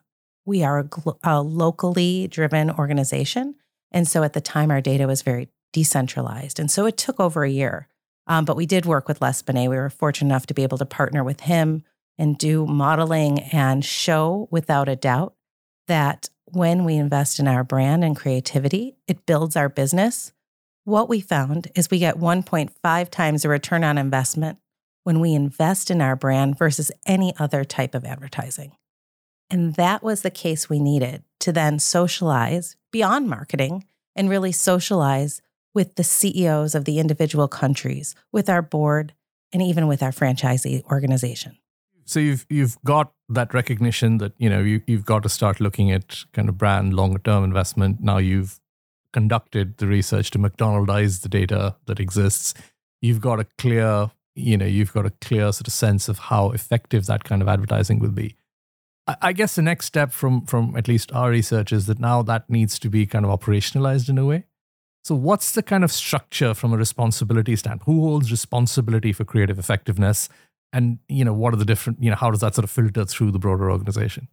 we 0.47 0.63
are 0.63 0.81
a, 0.81 1.13
a 1.25 1.43
locally 1.43 2.29
driven 2.29 2.71
organization. 2.71 3.57
And 3.91 4.07
so 4.07 4.23
at 4.23 4.35
the 4.35 4.41
time, 4.41 4.71
our 4.71 4.81
data 4.81 5.07
was 5.07 5.23
very 5.23 5.49
decentralized. 5.73 6.61
And 6.61 6.71
so 6.71 6.87
it 6.87 6.97
took 6.97 7.19
over 7.19 7.45
a 7.45 7.51
year. 7.51 7.89
Um, 8.27 8.45
but 8.45 8.57
we 8.57 8.67
did 8.67 8.87
work 8.87 9.09
with 9.09 9.21
Les 9.21 9.43
Binet. 9.43 9.69
We 9.69 9.77
were 9.77 9.91
fortunate 9.91 10.29
enough 10.29 10.47
to 10.47 10.55
be 10.55 10.63
able 10.63 10.79
to 10.79 10.87
partner 10.87 11.25
with 11.25 11.41
him 11.41 11.83
and 12.17 12.39
do 12.39 12.67
modeling 12.67 13.41
and 13.41 13.85
show 13.85 14.49
without 14.51 14.89
a 14.89 14.97
doubt 14.97 15.35
that 15.89 16.29
when 16.55 16.85
we 16.85 16.97
invest 16.97 17.39
in 17.39 17.49
our 17.49 17.65
brand 17.65 18.05
and 18.05 18.17
creativity, 18.17 18.97
it 19.07 19.27
builds 19.27 19.57
our 19.57 19.69
business. 19.69 20.33
What 20.85 21.09
we 21.09 21.21
found 21.21 21.69
is 21.75 21.91
we 21.91 21.99
get 21.99 22.19
1.5 22.19 23.11
times 23.11 23.43
the 23.43 23.49
return 23.49 23.85
on 23.85 23.99
investment 23.99 24.59
when 25.03 25.21
we 25.21 25.35
invest 25.35 25.91
in 25.91 26.01
our 26.01 26.17
brand 26.17 26.59
versus 26.59 26.91
any 27.07 27.35
other 27.39 27.65
type 27.65 27.95
of 27.95 28.05
advertising. 28.05 28.73
And 29.51 29.75
that 29.75 30.03
was 30.03 30.23
the 30.23 30.31
case 30.31 30.69
we 30.69 30.79
needed 30.79 31.25
to 31.41 31.53
then 31.53 31.79
socialize 31.79 32.77
beyond 32.91 33.29
marketing 33.29 33.85
and 34.17 34.31
really 34.31 34.53
socialize 34.53 35.43
with 35.75 35.97
the 35.97 36.05
CEOs 36.05 36.75
of 36.75 36.85
the 36.85 36.99
individual 36.99 37.49
countries, 37.49 38.15
with 38.33 38.49
our 38.49 38.63
board, 38.63 39.13
and 39.53 39.61
even 39.61 39.87
with 39.87 40.03
our 40.03 40.13
franchisee 40.13 40.85
organization 40.85 41.59
so 42.05 42.21
you've 42.21 42.47
you've 42.49 42.79
got 42.85 43.13
that 43.29 43.55
recognition 43.55 44.19
that 44.19 44.33
you 44.39 44.49
know 44.49 44.61
you, 44.61 44.83
you've 44.87 45.05
got 45.05 45.23
to 45.23 45.29
start 45.29 45.61
looking 45.61 45.91
at 45.91 46.25
kind 46.33 46.49
of 46.49 46.59
brand 46.59 46.95
longer 46.95 47.19
term 47.19 47.45
investment. 47.45 48.01
Now 48.01 48.19
you've 48.19 48.61
conducted 49.13 49.79
the 49.79 49.87
research 49.87 50.31
to 50.33 50.39
mcdonaldize 50.39 51.23
the 51.23 51.29
data 51.29 51.77
that 51.87 52.01
exists. 52.01 52.55
You've 53.01 53.21
got 53.21 53.41
a 53.41 53.47
clear 53.59 54.11
you 54.35 54.57
know 54.57 54.67
you've 54.67 54.93
got 54.93 55.07
a 55.07 55.11
clear 55.21 55.53
sort 55.53 55.69
of 55.69 55.73
sense 55.73 56.09
of 56.09 56.19
how 56.19 56.51
effective 56.51 57.07
that 57.07 57.25
kind 57.25 57.41
of 57.41 57.49
advertising 57.49 57.99
will 57.99 58.11
be. 58.11 58.37
I, 59.07 59.17
I 59.23 59.33
guess 59.33 59.55
the 59.55 59.63
next 59.63 59.87
step 59.87 60.13
from 60.13 60.45
from 60.45 60.77
at 60.77 60.89
least 60.89 61.13
our 61.13 61.31
research 61.31 61.73
is 61.73 61.87
that 61.87 62.01
now 62.01 62.23
that 62.23 62.51
needs 62.51 62.79
to 62.81 62.89
be 62.89 63.07
kind 63.07 63.25
of 63.25 63.39
operationalized 63.39 64.09
in 64.09 64.19
a 64.19 64.25
way. 64.25 64.45
So 65.05 65.15
what's 65.15 65.53
the 65.53 65.63
kind 65.63 65.85
of 65.85 65.93
structure 65.93 66.55
from 66.55 66.73
a 66.73 66.79
responsibility 66.79 67.57
standpoint 67.57 67.85
who 67.85 68.03
holds 68.03 68.31
responsibility 68.31 69.13
for 69.13 69.25
creative 69.25 69.59
effectiveness 69.59 70.31
and 70.75 70.99
you 71.09 71.25
know 71.25 71.33
what 71.33 71.55
are 71.55 71.57
the 71.57 71.65
different 71.65 72.03
you 72.03 72.11
know 72.11 72.17
how 72.17 72.31
does 72.31 72.41
that 72.41 72.55
sort 72.55 72.65
of 72.65 72.71
filter 72.71 73.05
through 73.07 73.31
the 73.31 73.39
broader 73.39 73.71
organization? 73.71 74.29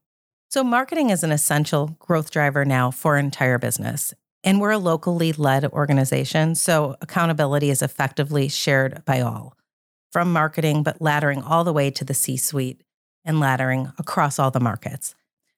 So 0.49 0.63
marketing 0.63 1.11
is 1.11 1.23
an 1.23 1.31
essential 1.31 1.95
growth 1.99 2.31
driver 2.31 2.65
now 2.65 2.91
for 2.91 3.17
entire 3.17 3.57
business. 3.57 4.13
And 4.43 4.59
we're 4.59 4.71
a 4.71 4.77
locally 4.79 5.31
led 5.31 5.63
organization 5.65 6.55
so 6.55 6.97
accountability 6.99 7.69
is 7.69 7.81
effectively 7.81 8.49
shared 8.49 9.05
by 9.05 9.21
all. 9.21 9.55
From 10.11 10.33
marketing 10.33 10.83
but 10.83 10.99
laddering 10.99 11.47
all 11.47 11.63
the 11.63 11.71
way 11.71 11.91
to 11.91 12.03
the 12.03 12.15
c 12.15 12.35
suite 12.35 12.81
and 13.23 13.37
laddering 13.37 13.93
across 13.99 14.39
all 14.39 14.51
the 14.51 14.59
markets. 14.59 15.15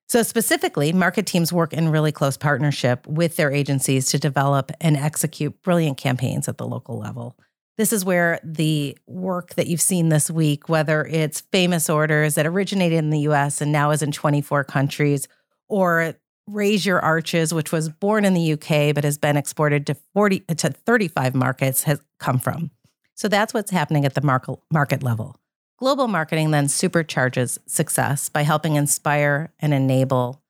So 0.09 0.21
specifically 0.21 0.91
market 0.91 1.25
teams 1.25 1.53
work 1.53 1.71
in 1.71 1.89
really 1.89 2.11
close 2.11 2.35
partnership 2.35 3.07
with 3.07 3.37
their 3.37 3.51
agencies 3.51 4.07
to 4.07 4.19
develop 4.19 4.69
and 4.81 4.97
execute 4.97 5.61
brilliant 5.63 5.97
campaigns 5.97 6.49
at 6.49 6.57
the 6.57 6.67
local 6.67 6.99
level 6.99 7.37
this 7.77 7.91
is 7.91 8.05
where 8.05 8.39
the 8.43 8.97
work 9.07 9.55
that 9.55 9.67
you've 9.67 9.81
seen 9.81 10.09
this 10.09 10.29
week, 10.29 10.69
whether 10.69 11.05
it's 11.05 11.41
famous 11.41 11.89
orders 11.89 12.35
that 12.35 12.45
originated 12.45 12.99
in 12.99 13.09
the 13.09 13.21
US 13.21 13.61
and 13.61 13.71
now 13.71 13.91
is 13.91 14.01
in 14.01 14.11
24 14.11 14.63
countries, 14.63 15.27
or 15.67 16.15
Raise 16.45 16.85
Your 16.85 16.99
Arches, 16.99 17.53
which 17.53 17.71
was 17.71 17.89
born 17.89 18.25
in 18.25 18.33
the 18.33 18.53
UK 18.53 18.93
but 18.93 19.03
has 19.03 19.17
been 19.17 19.37
exported 19.37 19.87
to 19.87 19.95
40 20.13 20.41
to 20.41 20.69
35 20.69 21.33
markets, 21.33 21.83
has 21.83 22.01
come 22.19 22.37
from. 22.37 22.69
So 23.15 23.27
that's 23.27 23.53
what's 23.53 23.71
happening 23.71 24.05
at 24.05 24.13
the 24.13 24.21
market 24.21 24.59
market 24.71 25.01
level. 25.03 25.37
Global 25.77 26.07
marketing 26.07 26.51
then 26.51 26.67
supercharges 26.67 27.57
success 27.65 28.29
by 28.29 28.43
helping 28.43 28.75
inspire 28.75 29.51
and 29.59 29.73
enable 29.73 30.41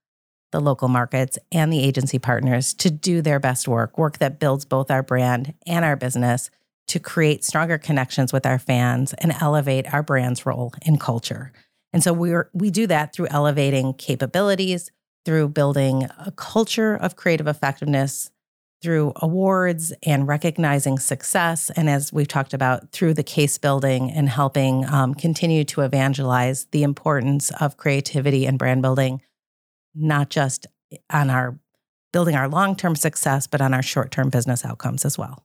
the 0.52 0.60
local 0.60 0.88
markets 0.88 1.40
and 1.52 1.74
the 1.74 1.84
agency 1.84 2.20
partners 2.20 2.74
to 2.76 2.92
do 2.92 3.22
their 3.22 3.40
best 3.40 3.68
work, 3.68 3.98
work 3.98 4.20
that 4.20 4.40
builds 4.40 4.66
both 4.66 4.92
our 4.92 5.02
brand 5.02 5.56
and 5.66 5.84
our 5.84 5.96
business 5.96 6.52
to 6.88 7.00
create 7.00 7.44
stronger 7.44 7.78
connections 7.78 8.34
with 8.34 8.46
our 8.46 8.60
fans 8.60 9.14
and 9.14 9.34
elevate 9.40 9.92
our 9.94 10.04
brand's 10.04 10.46
role 10.46 10.74
in 10.86 10.98
culture. 10.98 11.52
And 11.92 12.04
so 12.04 12.12
we're 12.12 12.50
we 12.54 12.72
do 12.72 12.88
that 12.88 13.14
through 13.14 13.28
elevating 13.30 13.94
capabilities, 13.94 14.92
through 15.26 15.50
building 15.50 16.10
a 16.18 16.32
culture 16.32 16.96
of 16.96 17.16
creative 17.16 17.48
effectiveness, 17.48 18.32
through 18.82 19.14
awards 19.16 19.94
and 20.04 20.28
recognizing 20.28 21.00
success. 21.00 21.70
And 21.76 21.90
as 21.90 22.12
we've 22.12 22.28
talked 22.28 22.54
about, 22.54 22.92
through 22.92 23.14
the 23.14 23.24
case 23.24 23.58
building 23.58 24.12
and 24.12 24.28
helping 24.28 24.86
um, 24.86 25.14
continue 25.14 25.64
to 25.66 25.82
evangelize 25.82 26.66
the 26.72 26.84
importance 26.84 27.50
of 27.62 27.78
creativity 27.78 28.46
and 28.46 28.60
brand 28.60 28.82
building, 28.82 29.22
not 29.96 30.30
just 30.30 30.68
on 31.10 31.30
our 31.30 31.58
building 32.12 32.36
our 32.36 32.50
long 32.50 32.76
term 32.76 32.96
success, 32.96 33.48
but 33.48 33.62
on 33.62 33.74
our 33.74 33.82
short 33.82 34.12
term 34.12 34.30
business 34.30 34.66
outcomes 34.66 35.06
as 35.06 35.18
well. 35.18 35.44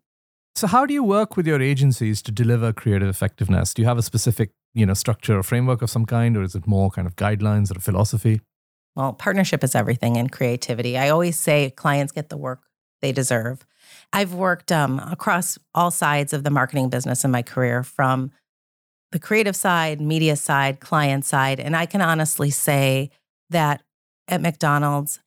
So 0.59 0.67
how 0.67 0.87
do 0.87 0.93
you 0.93 1.05
work 1.05 1.37
with 1.37 1.47
your 1.47 1.63
agencies 1.63 2.21
to 2.23 2.33
deliver 2.33 2.73
creative 2.73 3.09
effectiveness? 3.09 3.73
Do 3.73 3.81
you 3.81 3.87
have 3.87 3.97
a 3.97 4.03
specific, 4.03 4.51
you 4.75 4.85
know, 4.87 4.95
structure 4.95 5.39
or 5.39 5.45
framework 5.45 5.83
of 5.83 5.89
some 5.89 6.05
kind, 6.05 6.37
or 6.37 6.43
is 6.43 6.57
it 6.57 6.67
more 6.67 6.91
kind 6.91 7.07
of 7.07 7.15
guidelines 7.15 7.71
or 7.71 7.79
a 7.79 7.81
philosophy? 7.81 8.41
Well, 8.97 9.13
partnership 9.13 9.63
is 9.63 9.77
everything 9.77 10.17
in 10.17 10.31
creativity. 10.31 10.99
I 10.99 11.11
always 11.11 11.39
say 11.39 11.71
clients 11.71 12.11
get 12.11 12.29
the 12.29 12.37
work 12.37 12.63
they 13.03 13.13
deserve. 13.13 13.65
I've 14.13 14.35
worked 14.35 14.73
um, 14.73 14.99
across 14.99 15.59
all 15.77 15.93
sides 15.93 16.33
of 16.33 16.43
the 16.43 16.51
marketing 16.51 16.89
business 16.89 17.25
in 17.25 17.31
my 17.31 17.43
career, 17.43 17.85
from 17.85 18.33
the 19.13 19.21
creative 19.21 19.55
side, 19.55 20.01
media 20.01 20.35
side, 20.35 20.81
client 20.81 21.25
side, 21.25 21.61
and 21.61 21.77
I 21.77 21.87
can 21.87 22.03
honestly 22.03 22.51
say 22.51 23.13
that 23.49 23.85
at 24.27 24.41
McDonald's, 24.41 25.21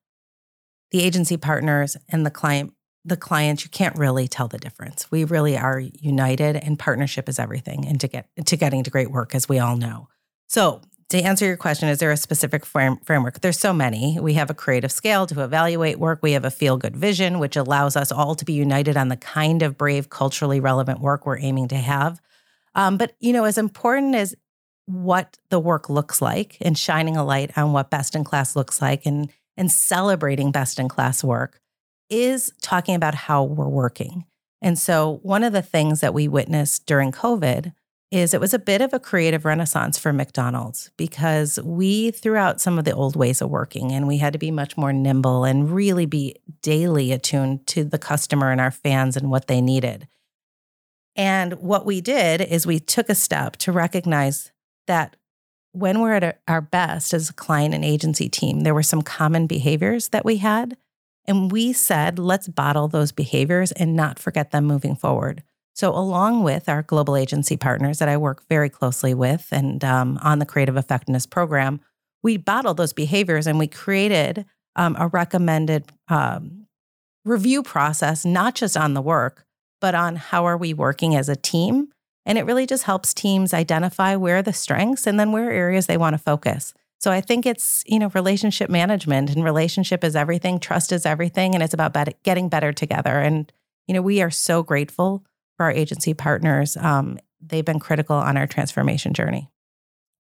the 0.92 1.02
agency 1.02 1.38
partners 1.38 1.96
and 2.10 2.26
the 2.26 2.32
client 2.32 2.74
the 3.04 3.18
clients, 3.18 3.64
you 3.64 3.70
can't 3.70 3.98
really 3.98 4.28
tell 4.28 4.48
the 4.48 4.58
difference. 4.58 5.10
We 5.10 5.24
really 5.24 5.58
are 5.58 5.80
united, 5.80 6.56
and 6.56 6.78
partnership 6.78 7.28
is 7.28 7.40
everything, 7.40 7.88
and 7.88 8.00
to 8.02 8.08
get 8.08 8.28
to 8.46 8.58
getting 8.58 8.84
to 8.84 8.92
great 8.92 9.12
work, 9.12 9.34
as 9.34 9.50
we 9.50 9.60
all 9.60 9.76
know. 9.76 10.08
So, 10.48 10.82
to 11.10 11.22
answer 11.22 11.46
your 11.46 11.58
question, 11.58 11.90
is 11.90 12.00
there 12.00 12.12
a 12.12 12.18
specific 12.18 12.66
frame, 12.66 12.98
framework? 13.04 13.42
There's 13.42 13.60
so 13.60 13.74
many. 13.74 14.18
We 14.22 14.36
have 14.36 14.50
a 14.50 14.54
creative 14.54 14.92
scale 14.92 15.28
to 15.28 15.44
evaluate 15.44 16.00
work. 16.00 16.20
We 16.22 16.34
have 16.34 16.46
a 16.46 16.52
feel 16.52 16.78
good 16.78 16.96
vision, 16.96 17.40
which 17.40 17.58
allows 17.58 17.96
us 17.96 18.12
all 18.12 18.36
to 18.36 18.46
be 18.46 18.54
united 18.54 18.96
on 18.96 19.10
the 19.10 19.18
kind 19.18 19.62
of 19.62 19.78
brave, 19.78 20.10
culturally 20.10 20.60
relevant 20.60 21.02
work 21.02 21.26
we're 21.26 21.40
aiming 21.40 21.68
to 21.70 21.78
have. 21.78 22.22
Um, 22.76 22.98
but 22.98 23.16
you 23.20 23.34
know, 23.34 23.44
as 23.44 23.58
important 23.58 24.16
as 24.16 24.36
what 24.86 25.38
the 25.50 25.60
work 25.60 25.90
looks 25.90 26.22
like 26.22 26.58
and 26.62 26.78
shining 26.78 27.18
a 27.18 27.24
light 27.24 27.58
on 27.58 27.74
what 27.74 27.90
best 27.90 28.16
in 28.16 28.24
class 28.24 28.56
looks 28.56 28.82
like 28.82 29.06
and 29.06 29.32
and 29.58 29.72
celebrating 29.72 30.52
best 30.52 30.80
in 30.80 30.88
class 30.88 31.24
work 31.24 31.61
is 32.12 32.52
talking 32.62 32.94
about 32.94 33.16
how 33.16 33.44
we're 33.44 33.68
working. 33.68 34.26
And 34.62 34.78
so, 34.78 35.20
one 35.24 35.44
of 35.44 35.54
the 35.54 35.64
things 35.64 36.02
that 36.02 36.14
we 36.14 36.28
witnessed 36.28 36.86
during 36.86 37.12
COVID 37.12 37.74
is 38.12 38.34
it 38.34 38.42
was 38.42 38.54
a 38.54 38.60
bit 38.60 38.82
of 38.82 38.94
a 38.94 39.00
creative 39.00 39.46
renaissance 39.46 39.98
for 39.98 40.12
McDonald's 40.12 40.92
because 40.98 41.58
we 41.64 42.12
threw 42.12 42.36
out 42.36 42.60
some 42.60 42.78
of 42.78 42.84
the 42.84 42.92
old 42.92 43.16
ways 43.16 43.42
of 43.42 43.50
working 43.50 43.92
and 43.94 44.06
we 44.06 44.18
had 44.18 44.34
to 44.34 44.40
be 44.40 44.52
much 44.52 44.76
more 44.76 44.92
nimble 44.92 45.46
and 45.46 45.72
really 45.72 46.06
be 46.06 46.36
daily 46.62 47.14
attuned 47.14 47.66
to 47.68 47.86
the 47.86 47.98
customer 47.98 48.52
and 48.52 48.60
our 48.60 48.70
fans 48.70 49.16
and 49.16 49.32
what 49.32 49.48
they 49.48 49.62
needed. 49.62 50.10
And 51.16 51.54
what 51.54 51.86
we 51.86 52.02
did 52.02 52.42
is 52.42 52.68
we 52.68 52.80
took 52.80 53.10
a 53.10 53.16
step 53.16 53.56
to 53.58 53.72
recognize 53.72 54.52
that 54.88 55.16
when 55.72 56.02
we're 56.02 56.16
at 56.16 56.42
our 56.50 56.62
best 56.62 57.14
as 57.14 57.30
a 57.30 57.34
client 57.34 57.74
and 57.74 57.86
agency 57.86 58.28
team, 58.28 58.62
there 58.62 58.74
were 58.74 58.84
some 58.84 59.02
common 59.02 59.48
behaviors 59.48 60.10
that 60.10 60.26
we 60.26 60.38
had 60.38 60.76
and 61.26 61.52
we 61.52 61.74
said, 61.74 62.18
let's 62.20 62.48
bottle 62.48 62.88
those 62.88 63.12
behaviors 63.12 63.72
and 63.72 63.96
not 63.96 64.20
forget 64.20 64.52
them 64.52 64.66
moving 64.66 64.96
forward. 64.96 65.44
So, 65.74 65.96
along 65.96 66.44
with 66.44 66.68
our 66.68 66.84
global 66.84 67.16
agency 67.16 67.58
partners 67.58 68.00
that 68.00 68.10
I 68.10 68.18
work 68.18 68.44
very 68.50 68.70
closely 68.70 69.14
with 69.14 69.48
and 69.52 69.84
um, 69.84 70.20
on 70.22 70.40
the 70.40 70.46
Creative 70.46 70.76
Effectiveness 70.76 71.26
Program, 71.26 71.80
we 72.24 72.38
bottled 72.38 72.78
those 72.78 72.94
behaviors 72.94 73.48
and 73.48 73.58
we 73.58 73.68
created 73.68 74.46
um, 74.76 74.96
a 75.00 75.08
recommended 75.08 75.92
um, 76.08 76.68
review 77.26 77.64
process, 77.64 78.26
not 78.26 78.56
just 78.56 78.76
on 78.76 78.94
the 78.94 79.02
work, 79.02 79.46
but 79.80 79.96
on 79.96 80.16
how 80.16 80.46
are 80.46 80.58
we 80.58 80.74
working 80.74 81.16
as 81.16 81.30
a 81.30 81.36
team. 81.36 81.90
And 82.26 82.38
it 82.38 82.46
really 82.46 82.68
just 82.68 82.84
helps 82.84 83.14
teams 83.14 83.54
identify 83.54 84.16
where 84.16 84.44
the 84.44 84.54
strengths 84.54 85.08
and 85.08 85.20
then 85.20 85.32
where 85.32 85.52
areas 85.52 85.88
they 85.88 85.98
want 85.98 86.14
to 86.14 86.20
focus. 86.20 86.74
So 87.02 87.12
I 87.12 87.20
think 87.20 87.48
it's, 87.48 87.84
you 87.88 87.98
know, 87.98 88.10
relationship 88.10 88.70
management 88.70 89.32
and 89.32 89.44
relationship 89.44 90.04
is 90.04 90.16
everything, 90.16 90.60
trust 90.60 90.92
is 90.92 91.04
everything, 91.04 91.56
and 91.56 91.64
it's 91.64 91.74
about 91.74 91.98
getting 92.22 92.48
better 92.48 92.72
together. 92.72 93.20
And, 93.20 93.52
you 93.88 93.96
know, 93.96 94.04
we 94.04 94.22
are 94.22 94.30
so 94.30 94.62
grateful 94.62 95.26
for 95.58 95.64
our 95.64 95.72
agency 95.72 96.14
partners. 96.14 96.78
Um, 96.78 97.18
they've 97.42 97.66
been 97.66 97.80
critical 97.80 98.16
on 98.16 98.38
our 98.38 98.46
transformation 98.46 99.16
journey. 99.16 99.50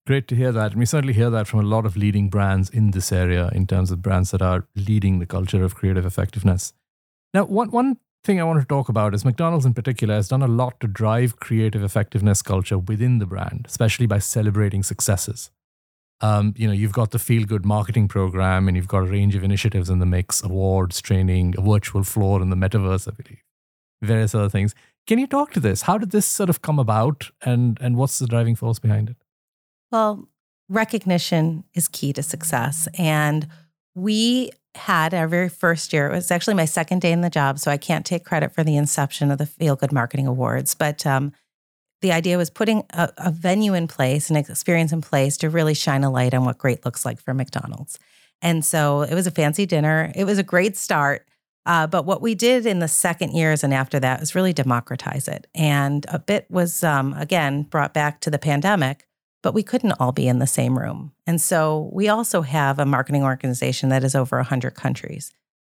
Great 0.07 0.27
to 0.29 0.35
hear 0.35 0.51
that. 0.51 0.71
And 0.71 0.79
we 0.79 0.87
certainly 0.87 1.13
hear 1.13 1.29
that 1.29 1.45
from 1.45 1.59
a 1.59 1.63
lot 1.63 1.85
of 1.85 1.95
leading 1.95 2.29
brands 2.29 2.67
in 2.71 2.89
this 2.89 3.11
area 3.11 3.51
in 3.53 3.67
terms 3.67 3.91
of 3.91 4.01
brands 4.01 4.31
that 4.31 4.41
are 4.41 4.65
leading 4.75 5.19
the 5.19 5.27
culture 5.27 5.63
of 5.63 5.75
creative 5.75 6.07
effectiveness. 6.07 6.73
Now, 7.31 7.45
one, 7.45 7.69
one 7.69 7.97
thing 8.23 8.41
I 8.41 8.43
want 8.43 8.59
to 8.59 8.65
talk 8.65 8.89
about 8.89 9.13
is 9.13 9.23
McDonald's 9.23 9.67
in 9.67 9.75
particular 9.75 10.15
has 10.15 10.29
done 10.29 10.41
a 10.41 10.47
lot 10.47 10.79
to 10.79 10.87
drive 10.87 11.39
creative 11.39 11.83
effectiveness 11.83 12.41
culture 12.41 12.79
within 12.79 13.19
the 13.19 13.27
brand, 13.27 13.67
especially 13.69 14.07
by 14.07 14.17
celebrating 14.17 14.81
successes 14.81 15.51
um, 16.21 16.53
you 16.55 16.67
know, 16.67 16.73
you've 16.73 16.93
got 16.93 17.11
the 17.11 17.19
feel 17.19 17.45
good 17.45 17.65
marketing 17.65 18.07
program 18.07 18.67
and 18.67 18.77
you've 18.77 18.87
got 18.87 18.99
a 18.99 19.07
range 19.07 19.35
of 19.35 19.43
initiatives 19.43 19.89
in 19.89 19.99
the 19.99 20.05
mix, 20.05 20.43
awards, 20.43 21.01
training, 21.01 21.55
a 21.57 21.61
virtual 21.61 22.03
floor 22.03 22.41
in 22.41 22.49
the 22.49 22.55
metaverse, 22.55 23.07
I 23.07 23.11
believe, 23.11 23.43
various 24.01 24.35
other 24.35 24.49
things. 24.49 24.75
Can 25.07 25.17
you 25.17 25.27
talk 25.27 25.51
to 25.53 25.59
this? 25.59 25.83
How 25.83 25.97
did 25.97 26.11
this 26.11 26.27
sort 26.27 26.49
of 26.49 26.61
come 26.61 26.77
about 26.77 27.31
and, 27.43 27.77
and 27.81 27.97
what's 27.97 28.19
the 28.19 28.27
driving 28.27 28.55
force 28.55 28.77
behind 28.77 29.09
it? 29.09 29.17
Well, 29.91 30.29
recognition 30.69 31.63
is 31.73 31.87
key 31.87 32.13
to 32.13 32.23
success. 32.23 32.87
And 32.97 33.47
we 33.95 34.51
had 34.75 35.13
our 35.13 35.27
very 35.27 35.49
first 35.49 35.91
year, 35.91 36.07
it 36.07 36.13
was 36.13 36.31
actually 36.31 36.53
my 36.53 36.65
second 36.65 37.01
day 37.01 37.11
in 37.11 37.21
the 37.21 37.29
job, 37.29 37.59
so 37.59 37.71
I 37.71 37.77
can't 37.77 38.05
take 38.05 38.23
credit 38.23 38.53
for 38.53 38.63
the 38.63 38.77
inception 38.77 39.31
of 39.31 39.37
the 39.37 39.45
Feel 39.45 39.75
Good 39.75 39.91
Marketing 39.91 40.27
Awards, 40.27 40.75
but 40.75 41.05
um, 41.05 41.33
the 42.01 42.11
idea 42.11 42.37
was 42.37 42.49
putting 42.49 42.83
a, 42.91 43.11
a, 43.17 43.31
venue 43.31 43.73
in 43.73 43.87
place, 43.87 44.29
an 44.29 44.35
experience 44.35 44.91
in 44.91 45.01
place 45.01 45.37
to 45.37 45.49
really 45.49 45.73
shine 45.73 46.03
a 46.03 46.11
light 46.11 46.33
on 46.33 46.45
what 46.45 46.57
great 46.57 46.83
looks 46.83 47.05
like 47.05 47.19
for 47.19 47.33
McDonald's. 47.33 47.99
And 48.41 48.65
so 48.65 49.03
it 49.03 49.13
was 49.13 49.27
a 49.27 49.31
fancy 49.31 49.65
dinner. 49.65 50.11
It 50.15 50.25
was 50.25 50.39
a 50.39 50.43
great 50.43 50.75
start. 50.75 51.27
Uh, 51.65 51.85
but 51.85 52.05
what 52.05 52.21
we 52.21 52.33
did 52.33 52.65
in 52.65 52.79
the 52.79 52.87
second 52.87 53.33
years 53.33 53.63
and 53.63 53.71
after 53.71 53.99
that 53.99 54.19
was 54.19 54.33
really 54.33 54.51
democratize 54.51 55.27
it. 55.27 55.45
And 55.53 56.07
a 56.09 56.17
bit 56.17 56.49
was, 56.49 56.83
um, 56.83 57.13
again, 57.13 57.63
brought 57.63 57.93
back 57.93 58.19
to 58.21 58.31
the 58.31 58.39
pandemic, 58.39 59.07
but 59.43 59.53
we 59.53 59.61
couldn't 59.61 59.93
all 59.93 60.11
be 60.11 60.27
in 60.27 60.39
the 60.39 60.47
same 60.47 60.77
room. 60.77 61.11
And 61.27 61.39
so 61.39 61.91
we 61.93 62.09
also 62.09 62.41
have 62.41 62.79
a 62.79 62.85
marketing 62.85 63.23
organization 63.23 63.89
that 63.89 64.03
is 64.03 64.15
over 64.15 64.37
100 64.37 64.71
countries. 64.73 65.31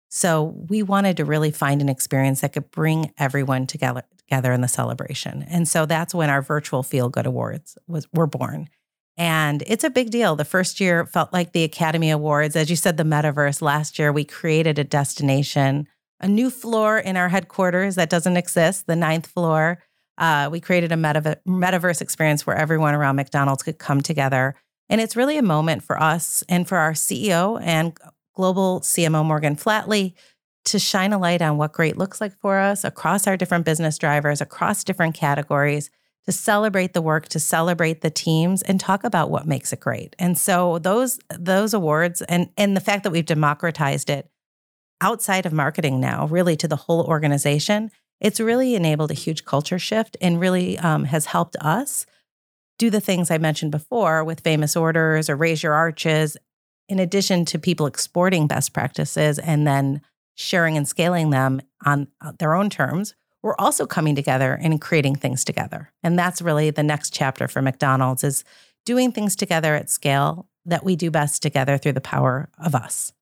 So 0.09 0.55
we 0.69 0.83
wanted 0.83 1.19
to 1.19 1.25
really 1.27 1.51
find 1.51 1.83
an 1.83 1.89
experience 1.91 2.41
that 2.41 2.55
could 2.55 2.71
bring 2.71 3.13
everyone 3.19 3.67
together 3.67 4.05
together 4.27 4.53
in 4.53 4.61
the 4.61 4.69
celebration. 4.69 5.43
And 5.49 5.69
so 5.69 5.87
that's 5.87 6.15
when 6.15 6.31
our 6.31 6.43
virtual 6.43 6.83
Feel 6.83 7.09
Good 7.09 7.27
Awards 7.27 7.77
was 7.87 8.07
were 8.13 8.27
born. 8.27 8.69
And 9.17 9.63
it's 9.67 9.85
a 9.85 9.91
big 9.91 10.11
deal. 10.11 10.35
The 10.35 10.45
first 10.45 10.81
year 10.81 11.07
felt 11.07 11.33
like 11.33 11.53
the 11.53 11.63
Academy 11.63 12.11
Awards. 12.11 12.57
As 12.57 12.69
you 12.69 12.77
said, 12.77 12.97
the 12.97 13.05
metaverse. 13.05 13.63
Last 13.63 13.99
year, 13.99 14.13
we 14.13 14.25
created 14.25 14.79
a 14.79 14.85
destination, 14.85 15.87
a 16.21 16.27
new 16.27 16.51
floor 16.51 16.99
in 16.99 17.17
our 17.17 17.29
headquarters 17.29 17.95
that 17.95 18.11
doesn't 18.11 18.37
exist, 18.37 18.87
the 18.87 18.97
ninth 18.97 19.27
floor. 19.27 19.79
Uh, 20.19 20.49
we 20.51 20.61
created 20.61 20.91
a 20.91 20.97
metav- 20.97 21.37
metaverse 21.47 22.01
experience 22.01 22.47
where 22.47 22.57
everyone 22.57 22.95
around 22.95 23.17
McDonald's 23.17 23.63
could 23.63 23.79
come 23.79 24.01
together. 24.01 24.55
And 24.89 25.01
it's 25.01 25.17
really 25.17 25.39
a 25.39 25.43
moment 25.43 25.83
for 25.83 26.01
us 26.01 26.43
and 26.49 26.67
for 26.69 26.79
our 26.79 26.93
CEO 26.93 27.61
and 27.63 27.97
global 28.35 28.81
CMO, 28.81 29.25
Morgan 29.25 29.57
Flatley, 29.57 30.15
to 30.65 30.79
shine 30.79 31.13
a 31.13 31.19
light 31.19 31.43
on 31.43 31.59
what 31.59 31.73
great 31.73 31.99
looks 31.99 32.21
like 32.21 32.37
for 32.39 32.59
us 32.59 32.85
across 32.85 33.27
our 33.27 33.37
different 33.37 33.65
business 33.65 33.99
drivers, 33.99 34.41
across 34.41 34.85
different 34.85 35.15
categories, 35.15 35.91
to 36.25 36.33
celebrate 36.33 36.95
the 36.95 37.03
work, 37.03 37.29
to 37.29 37.39
celebrate 37.39 38.01
the 38.01 38.11
teams 38.11 38.63
and 38.63 38.81
talk 38.81 39.05
about 39.05 39.31
what 39.31 39.47
makes 39.47 39.73
it 39.75 39.81
great. 39.81 40.17
And 40.19 40.39
so 40.39 40.79
those 40.79 41.19
those 41.39 41.75
awards 41.75 42.23
and 42.23 42.49
and 42.57 42.75
the 42.75 42.81
fact 42.81 43.05
that 43.05 43.11
we've 43.11 43.27
democratized 43.27 44.09
it 44.09 44.31
outside 45.03 45.45
of 45.45 45.53
marketing 45.53 46.01
now, 46.01 46.27
really 46.29 46.57
to 46.57 46.67
the 46.69 46.77
whole 46.77 47.05
organization, 47.05 47.91
It's 48.21 48.41
really 48.41 48.75
enabled 48.75 49.11
a 49.11 49.15
huge 49.15 49.45
culture 49.45 49.79
shift 49.79 50.17
and 50.21 50.41
really 50.41 50.79
um, 50.79 51.05
has 51.05 51.27
helped 51.27 51.57
us 51.57 52.07
do 52.79 52.91
the 52.91 53.01
things 53.01 53.31
I 53.31 53.39
mentioned 53.39 53.71
before 53.71 54.25
with 54.25 54.41
famous 54.41 54.77
orders 54.77 55.29
or 55.29 55.37
raise 55.37 55.63
your 55.63 55.75
arches, 55.75 56.37
in 56.89 56.99
addition 56.99 57.45
to 57.47 57.59
people 57.59 57.87
exporting 57.87 58.47
best 58.47 58.73
practices 58.73 59.39
and 59.39 59.67
then 59.67 60.01
sharing 60.35 60.77
and 60.77 60.87
scaling 60.87 61.31
them 61.31 61.61
on 61.85 62.09
uh, 62.21 62.33
their 62.39 62.55
own 62.55 62.71
terms. 62.71 63.15
We're 63.43 63.57
also 63.57 63.87
coming 63.87 64.15
together 64.15 64.59
and 64.61 64.81
creating 64.81 65.17
things 65.17 65.45
together. 65.45 65.93
And 66.03 66.19
that's 66.19 66.41
really 66.41 66.71
the 66.71 66.83
next 66.83 67.13
chapter 67.13 67.47
for 67.47 67.61
McDonald's 67.61 68.25
is 68.25 68.45
doing 68.85 69.13
things 69.13 69.37
together 69.37 69.75
at 69.75 69.91
scale 69.91 70.49
that 70.65 70.85
we 70.85 70.97
do 70.97 71.11
best 71.11 71.43
together 71.43 71.77
through 71.79 71.93
the 71.93 72.01
power 72.01 72.49
of 72.59 72.75
us. 72.75 73.13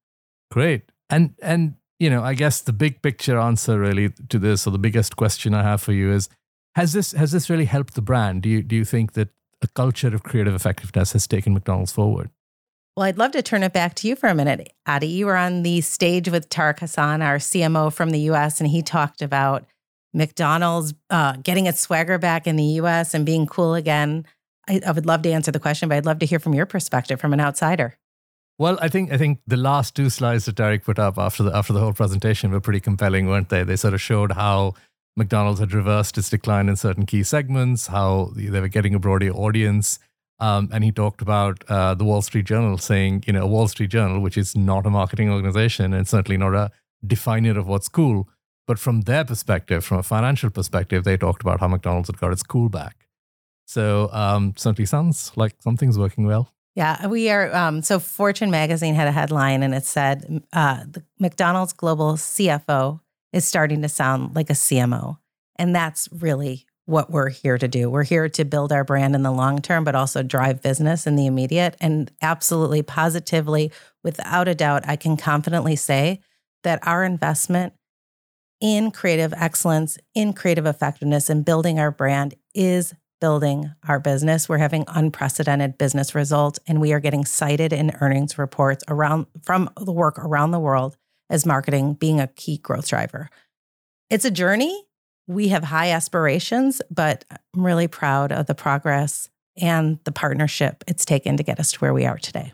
Great. 0.50 0.82
And 1.10 1.34
and 1.42 1.74
you 1.98 2.10
know, 2.10 2.22
I 2.24 2.34
guess 2.34 2.60
the 2.60 2.72
big 2.72 3.00
picture 3.00 3.38
answer 3.38 3.78
really 3.78 4.10
to 4.28 4.38
this, 4.38 4.66
or 4.66 4.70
the 4.70 4.78
biggest 4.78 5.16
question 5.16 5.54
I 5.54 5.62
have 5.62 5.80
for 5.80 5.92
you 5.92 6.12
is: 6.12 6.28
Has 6.74 6.92
this 6.92 7.12
has 7.12 7.30
this 7.30 7.48
really 7.48 7.64
helped 7.64 7.94
the 7.94 8.02
brand? 8.02 8.42
Do 8.42 8.48
you 8.48 8.62
do 8.62 8.74
you 8.74 8.84
think 8.84 9.12
that 9.12 9.28
a 9.62 9.68
culture 9.68 10.12
of 10.14 10.22
creative 10.24 10.54
effectiveness 10.54 11.12
has 11.12 11.26
taken 11.26 11.54
McDonald's 11.54 11.92
forward? 11.92 12.30
Well, 12.96 13.06
I'd 13.06 13.16
love 13.16 13.32
to 13.32 13.42
turn 13.42 13.62
it 13.62 13.72
back 13.72 13.94
to 13.96 14.08
you 14.08 14.16
for 14.16 14.28
a 14.28 14.34
minute, 14.34 14.70
Adi. 14.86 15.06
You 15.06 15.26
were 15.26 15.36
on 15.36 15.62
the 15.62 15.80
stage 15.80 16.28
with 16.28 16.50
Tariq 16.50 16.80
Hassan, 16.80 17.22
our 17.22 17.38
CMO 17.38 17.90
from 17.90 18.10
the 18.10 18.20
US, 18.30 18.60
and 18.60 18.68
he 18.68 18.82
talked 18.82 19.22
about 19.22 19.64
McDonald's 20.12 20.92
uh, 21.08 21.36
getting 21.42 21.66
its 21.66 21.80
swagger 21.80 22.18
back 22.18 22.46
in 22.46 22.56
the 22.56 22.80
US 22.80 23.14
and 23.14 23.24
being 23.24 23.46
cool 23.46 23.74
again. 23.74 24.26
I, 24.68 24.80
I 24.86 24.92
would 24.92 25.06
love 25.06 25.22
to 25.22 25.32
answer 25.32 25.50
the 25.50 25.58
question, 25.58 25.88
but 25.88 25.96
I'd 25.96 26.06
love 26.06 26.18
to 26.18 26.26
hear 26.26 26.38
from 26.38 26.52
your 26.52 26.66
perspective 26.66 27.18
from 27.18 27.32
an 27.32 27.40
outsider. 27.40 27.96
Well, 28.58 28.78
I 28.82 28.88
think 28.88 29.10
I 29.10 29.16
think 29.16 29.40
the 29.46 29.56
last 29.56 29.96
two 29.96 30.10
slides 30.10 30.44
that 30.44 30.56
Tariq 30.56 30.84
put 30.84 30.98
up 30.98 31.16
after 31.16 31.42
the 31.42 31.56
after 31.56 31.72
the 31.72 31.80
whole 31.80 31.94
presentation 31.94 32.50
were 32.50 32.60
pretty 32.60 32.80
compelling, 32.80 33.26
weren't 33.26 33.48
they? 33.48 33.64
They 33.64 33.76
sort 33.76 33.94
of 33.94 34.02
showed 34.02 34.32
how 34.32 34.74
McDonald's 35.16 35.60
had 35.60 35.72
reversed 35.72 36.18
its 36.18 36.28
decline 36.28 36.68
in 36.68 36.76
certain 36.76 37.06
key 37.06 37.22
segments, 37.22 37.86
how 37.86 38.32
they 38.36 38.60
were 38.60 38.68
getting 38.68 38.94
a 38.94 38.98
broader 38.98 39.30
audience. 39.30 39.98
Um, 40.42 40.70
and 40.72 40.82
he 40.82 40.90
talked 40.90 41.22
about 41.22 41.62
uh, 41.68 41.94
the 41.94 42.02
Wall 42.02 42.20
Street 42.20 42.46
Journal 42.46 42.76
saying, 42.76 43.22
you 43.28 43.32
know, 43.32 43.44
a 43.44 43.46
Wall 43.46 43.68
Street 43.68 43.90
Journal, 43.90 44.18
which 44.18 44.36
is 44.36 44.56
not 44.56 44.84
a 44.84 44.90
marketing 44.90 45.30
organization 45.30 45.94
and 45.94 46.08
certainly 46.08 46.36
not 46.36 46.52
a 46.52 46.72
definer 47.06 47.56
of 47.56 47.68
what's 47.68 47.88
cool. 47.88 48.28
But 48.66 48.80
from 48.80 49.02
their 49.02 49.24
perspective, 49.24 49.84
from 49.84 49.98
a 49.98 50.02
financial 50.02 50.50
perspective, 50.50 51.04
they 51.04 51.16
talked 51.16 51.42
about 51.42 51.60
how 51.60 51.68
McDonald's 51.68 52.08
had 52.08 52.18
got 52.18 52.32
its 52.32 52.42
cool 52.42 52.68
back. 52.68 53.06
So 53.66 54.10
um, 54.12 54.54
certainly 54.56 54.86
sounds 54.86 55.30
like 55.36 55.54
something's 55.60 55.96
working 55.96 56.26
well. 56.26 56.52
Yeah, 56.74 57.06
we 57.06 57.30
are. 57.30 57.54
Um, 57.54 57.82
so 57.82 58.00
Fortune 58.00 58.50
magazine 58.50 58.96
had 58.96 59.06
a 59.06 59.12
headline 59.12 59.62
and 59.62 59.72
it 59.72 59.84
said 59.84 60.42
uh, 60.52 60.82
the 60.90 61.04
McDonald's 61.20 61.72
global 61.72 62.14
CFO 62.14 62.98
is 63.32 63.44
starting 63.44 63.80
to 63.82 63.88
sound 63.88 64.34
like 64.34 64.50
a 64.50 64.54
CMO. 64.54 65.18
And 65.54 65.72
that's 65.72 66.08
really 66.10 66.66
what 66.92 67.10
we're 67.10 67.30
here 67.30 67.58
to 67.58 67.66
do. 67.66 67.90
We're 67.90 68.04
here 68.04 68.28
to 68.28 68.44
build 68.44 68.70
our 68.70 68.84
brand 68.84 69.14
in 69.14 69.22
the 69.22 69.32
long 69.32 69.60
term, 69.60 69.82
but 69.82 69.94
also 69.94 70.22
drive 70.22 70.62
business 70.62 71.06
in 71.06 71.16
the 71.16 71.26
immediate. 71.26 71.76
And 71.80 72.12
absolutely, 72.20 72.82
positively, 72.82 73.72
without 74.04 74.46
a 74.46 74.54
doubt, 74.54 74.84
I 74.86 74.96
can 74.96 75.16
confidently 75.16 75.74
say 75.74 76.20
that 76.62 76.86
our 76.86 77.02
investment 77.02 77.72
in 78.60 78.92
creative 78.92 79.32
excellence, 79.32 79.98
in 80.14 80.34
creative 80.34 80.66
effectiveness, 80.66 81.28
and 81.28 81.44
building 81.44 81.80
our 81.80 81.90
brand 81.90 82.34
is 82.54 82.94
building 83.20 83.72
our 83.88 83.98
business. 83.98 84.48
We're 84.48 84.58
having 84.58 84.84
unprecedented 84.86 85.78
business 85.78 86.14
results, 86.14 86.60
and 86.66 86.80
we 86.80 86.92
are 86.92 87.00
getting 87.00 87.24
cited 87.24 87.72
in 87.72 87.96
earnings 88.00 88.36
reports 88.36 88.84
around 88.86 89.26
from 89.42 89.70
the 89.80 89.92
work 89.92 90.18
around 90.18 90.50
the 90.50 90.60
world 90.60 90.96
as 91.30 91.46
marketing 91.46 91.94
being 91.94 92.20
a 92.20 92.26
key 92.26 92.58
growth 92.58 92.88
driver. 92.88 93.30
It's 94.10 94.24
a 94.24 94.30
journey. 94.30 94.84
We 95.26 95.48
have 95.48 95.64
high 95.64 95.90
aspirations, 95.90 96.82
but 96.90 97.24
I'm 97.30 97.64
really 97.64 97.88
proud 97.88 98.32
of 98.32 98.46
the 98.46 98.54
progress 98.54 99.28
and 99.56 99.98
the 100.04 100.12
partnership 100.12 100.82
it's 100.86 101.04
taken 101.04 101.36
to 101.36 101.42
get 101.42 101.60
us 101.60 101.72
to 101.72 101.78
where 101.78 101.94
we 101.94 102.06
are 102.06 102.18
today. 102.18 102.52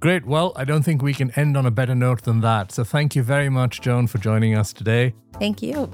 Great. 0.00 0.26
Well, 0.26 0.52
I 0.56 0.64
don't 0.64 0.82
think 0.82 1.02
we 1.02 1.14
can 1.14 1.30
end 1.32 1.56
on 1.56 1.64
a 1.64 1.70
better 1.70 1.94
note 1.94 2.22
than 2.22 2.40
that. 2.42 2.70
So 2.70 2.84
thank 2.84 3.16
you 3.16 3.22
very 3.22 3.48
much, 3.48 3.80
Joan, 3.80 4.06
for 4.06 4.18
joining 4.18 4.56
us 4.56 4.72
today. 4.72 5.14
Thank 5.38 5.62
you. 5.62 5.90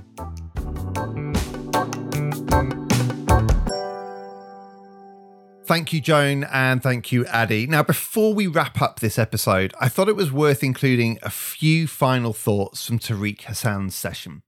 Thank 5.64 5.92
you, 5.92 6.01
Joan, 6.01 6.42
and 6.53 6.83
thank 6.83 7.12
you, 7.12 7.25
Adi. 7.33 7.68
Now, 7.68 7.85
before 7.85 8.35
we 8.35 8.48
wrap 8.48 8.83
up 8.83 8.98
this 8.98 9.16
episode, 9.16 9.72
I 9.81 9.88
thought 9.88 10.09
it 10.09 10.16
was 10.16 10.33
worth 10.33 10.64
including 10.64 11.20
a 11.22 11.31
few 11.31 11.87
final 11.87 12.33
thoughts 12.33 12.85
from 12.85 12.98
Tariq 12.98 13.42
Hassan's 13.42 13.94
session. 13.94 14.42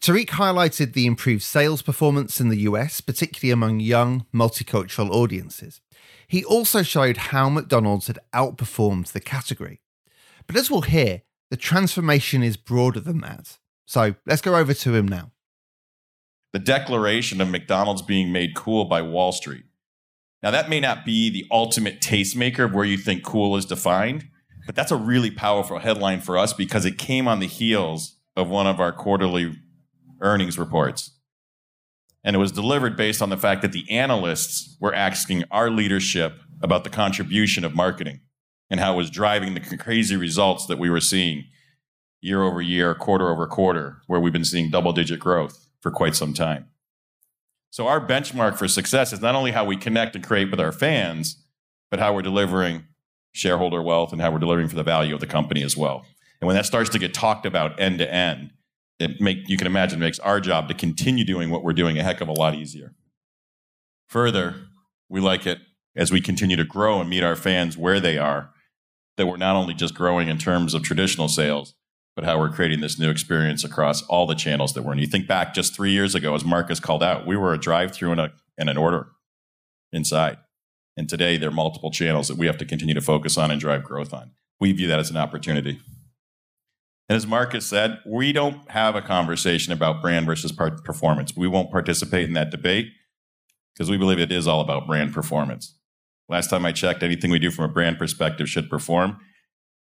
Tariq 0.00 0.28
highlighted 0.28 0.92
the 0.92 1.06
improved 1.06 1.42
sales 1.42 1.80
performance 1.80 2.42
in 2.42 2.50
the 2.50 2.58
US, 2.58 3.00
particularly 3.00 3.50
among 3.50 3.80
young, 3.80 4.26
multicultural 4.34 5.10
audiences. 5.10 5.80
He 6.28 6.44
also 6.44 6.82
showed 6.82 7.16
how 7.16 7.48
McDonald's 7.48 8.08
had 8.08 8.18
outperformed 8.34 9.12
the 9.12 9.20
category. 9.20 9.80
But 10.46 10.56
as 10.56 10.70
we'll 10.70 10.82
hear, 10.82 11.22
the 11.50 11.56
transformation 11.56 12.42
is 12.42 12.58
broader 12.58 13.00
than 13.00 13.22
that. 13.22 13.56
So 13.86 14.14
let's 14.26 14.42
go 14.42 14.56
over 14.56 14.74
to 14.74 14.94
him 14.94 15.08
now. 15.08 15.32
The 16.52 16.58
declaration 16.58 17.40
of 17.40 17.48
McDonald's 17.48 18.02
being 18.02 18.30
made 18.30 18.54
cool 18.54 18.84
by 18.84 19.00
Wall 19.00 19.32
Street 19.32 19.64
now, 20.42 20.50
that 20.50 20.70
may 20.70 20.80
not 20.80 21.04
be 21.04 21.28
the 21.28 21.46
ultimate 21.50 22.00
tastemaker 22.00 22.64
of 22.64 22.72
where 22.72 22.84
you 22.84 22.96
think 22.96 23.22
cool 23.22 23.56
is 23.56 23.66
defined, 23.66 24.26
but 24.64 24.74
that's 24.74 24.90
a 24.90 24.96
really 24.96 25.30
powerful 25.30 25.78
headline 25.78 26.20
for 26.20 26.38
us 26.38 26.54
because 26.54 26.86
it 26.86 26.96
came 26.96 27.28
on 27.28 27.40
the 27.40 27.46
heels 27.46 28.16
of 28.36 28.48
one 28.48 28.66
of 28.66 28.80
our 28.80 28.92
quarterly 28.92 29.54
earnings 30.20 30.58
reports. 30.58 31.12
And 32.24 32.34
it 32.34 32.38
was 32.38 32.52
delivered 32.52 32.96
based 32.96 33.20
on 33.20 33.28
the 33.28 33.36
fact 33.36 33.62
that 33.62 33.72
the 33.72 33.90
analysts 33.90 34.76
were 34.80 34.94
asking 34.94 35.44
our 35.50 35.70
leadership 35.70 36.40
about 36.62 36.84
the 36.84 36.90
contribution 36.90 37.64
of 37.64 37.74
marketing 37.74 38.20
and 38.70 38.80
how 38.80 38.94
it 38.94 38.96
was 38.96 39.10
driving 39.10 39.54
the 39.54 39.76
crazy 39.76 40.16
results 40.16 40.66
that 40.66 40.78
we 40.78 40.88
were 40.88 41.00
seeing 41.00 41.44
year 42.22 42.42
over 42.42 42.62
year, 42.62 42.94
quarter 42.94 43.30
over 43.30 43.46
quarter, 43.46 44.02
where 44.06 44.20
we've 44.20 44.32
been 44.32 44.44
seeing 44.44 44.70
double 44.70 44.92
digit 44.92 45.20
growth 45.20 45.68
for 45.80 45.90
quite 45.90 46.14
some 46.14 46.32
time. 46.32 46.69
So 47.70 47.86
our 47.86 48.04
benchmark 48.04 48.58
for 48.58 48.68
success 48.68 49.12
is 49.12 49.20
not 49.20 49.34
only 49.34 49.52
how 49.52 49.64
we 49.64 49.76
connect 49.76 50.16
and 50.16 50.26
create 50.26 50.50
with 50.50 50.60
our 50.60 50.72
fans, 50.72 51.44
but 51.90 52.00
how 52.00 52.12
we're 52.12 52.22
delivering 52.22 52.84
shareholder 53.32 53.80
wealth 53.80 54.12
and 54.12 54.20
how 54.20 54.30
we're 54.30 54.40
delivering 54.40 54.68
for 54.68 54.76
the 54.76 54.82
value 54.82 55.14
of 55.14 55.20
the 55.20 55.26
company 55.26 55.62
as 55.62 55.76
well. 55.76 56.04
And 56.40 56.46
when 56.46 56.56
that 56.56 56.66
starts 56.66 56.90
to 56.90 56.98
get 56.98 57.14
talked 57.14 57.46
about 57.46 57.78
end 57.78 57.98
to 57.98 58.12
end, 58.12 58.50
it 58.98 59.20
make 59.20 59.48
you 59.48 59.56
can 59.56 59.66
imagine 59.66 60.00
makes 60.00 60.18
our 60.18 60.40
job 60.40 60.68
to 60.68 60.74
continue 60.74 61.24
doing 61.24 61.50
what 61.50 61.62
we're 61.62 61.72
doing 61.72 61.98
a 61.98 62.02
heck 62.02 62.20
of 62.20 62.28
a 62.28 62.32
lot 62.32 62.54
easier. 62.54 62.92
Further, 64.08 64.56
we 65.08 65.20
like 65.20 65.46
it 65.46 65.60
as 65.96 66.10
we 66.10 66.20
continue 66.20 66.56
to 66.56 66.64
grow 66.64 67.00
and 67.00 67.08
meet 67.08 67.22
our 67.22 67.36
fans 67.36 67.78
where 67.78 68.00
they 68.00 68.18
are, 68.18 68.50
that 69.16 69.26
we're 69.26 69.36
not 69.36 69.56
only 69.56 69.74
just 69.74 69.94
growing 69.94 70.28
in 70.28 70.38
terms 70.38 70.74
of 70.74 70.82
traditional 70.82 71.28
sales, 71.28 71.74
but 72.20 72.26
how 72.26 72.38
we're 72.38 72.50
creating 72.50 72.80
this 72.80 72.98
new 72.98 73.08
experience 73.08 73.64
across 73.64 74.02
all 74.02 74.26
the 74.26 74.34
channels 74.34 74.74
that 74.74 74.82
we're 74.82 74.92
in. 74.92 74.98
You 74.98 75.06
think 75.06 75.26
back 75.26 75.54
just 75.54 75.74
three 75.74 75.92
years 75.92 76.14
ago, 76.14 76.34
as 76.34 76.44
Marcus 76.44 76.78
called 76.78 77.02
out, 77.02 77.26
we 77.26 77.34
were 77.34 77.54
a 77.54 77.58
drive 77.58 77.92
through 77.92 78.12
and, 78.12 78.30
and 78.58 78.68
an 78.68 78.76
order 78.76 79.06
inside. 79.90 80.36
And 80.98 81.08
today, 81.08 81.38
there 81.38 81.48
are 81.48 81.52
multiple 81.52 81.90
channels 81.90 82.28
that 82.28 82.36
we 82.36 82.46
have 82.46 82.58
to 82.58 82.66
continue 82.66 82.94
to 82.94 83.00
focus 83.00 83.38
on 83.38 83.50
and 83.50 83.58
drive 83.58 83.84
growth 83.84 84.12
on. 84.12 84.32
We 84.60 84.70
view 84.72 84.86
that 84.88 84.98
as 84.98 85.08
an 85.08 85.16
opportunity. 85.16 85.80
And 87.08 87.16
as 87.16 87.26
Marcus 87.26 87.66
said, 87.66 88.00
we 88.04 88.34
don't 88.34 88.70
have 88.70 88.96
a 88.96 89.00
conversation 89.00 89.72
about 89.72 90.02
brand 90.02 90.26
versus 90.26 90.52
performance. 90.52 91.34
We 91.34 91.48
won't 91.48 91.70
participate 91.70 92.28
in 92.28 92.34
that 92.34 92.50
debate 92.50 92.88
because 93.72 93.90
we 93.90 93.96
believe 93.96 94.18
it 94.18 94.30
is 94.30 94.46
all 94.46 94.60
about 94.60 94.86
brand 94.86 95.14
performance. 95.14 95.74
Last 96.28 96.50
time 96.50 96.66
I 96.66 96.72
checked, 96.72 97.02
anything 97.02 97.30
we 97.30 97.38
do 97.38 97.50
from 97.50 97.64
a 97.64 97.72
brand 97.72 97.96
perspective 97.96 98.46
should 98.46 98.68
perform. 98.68 99.20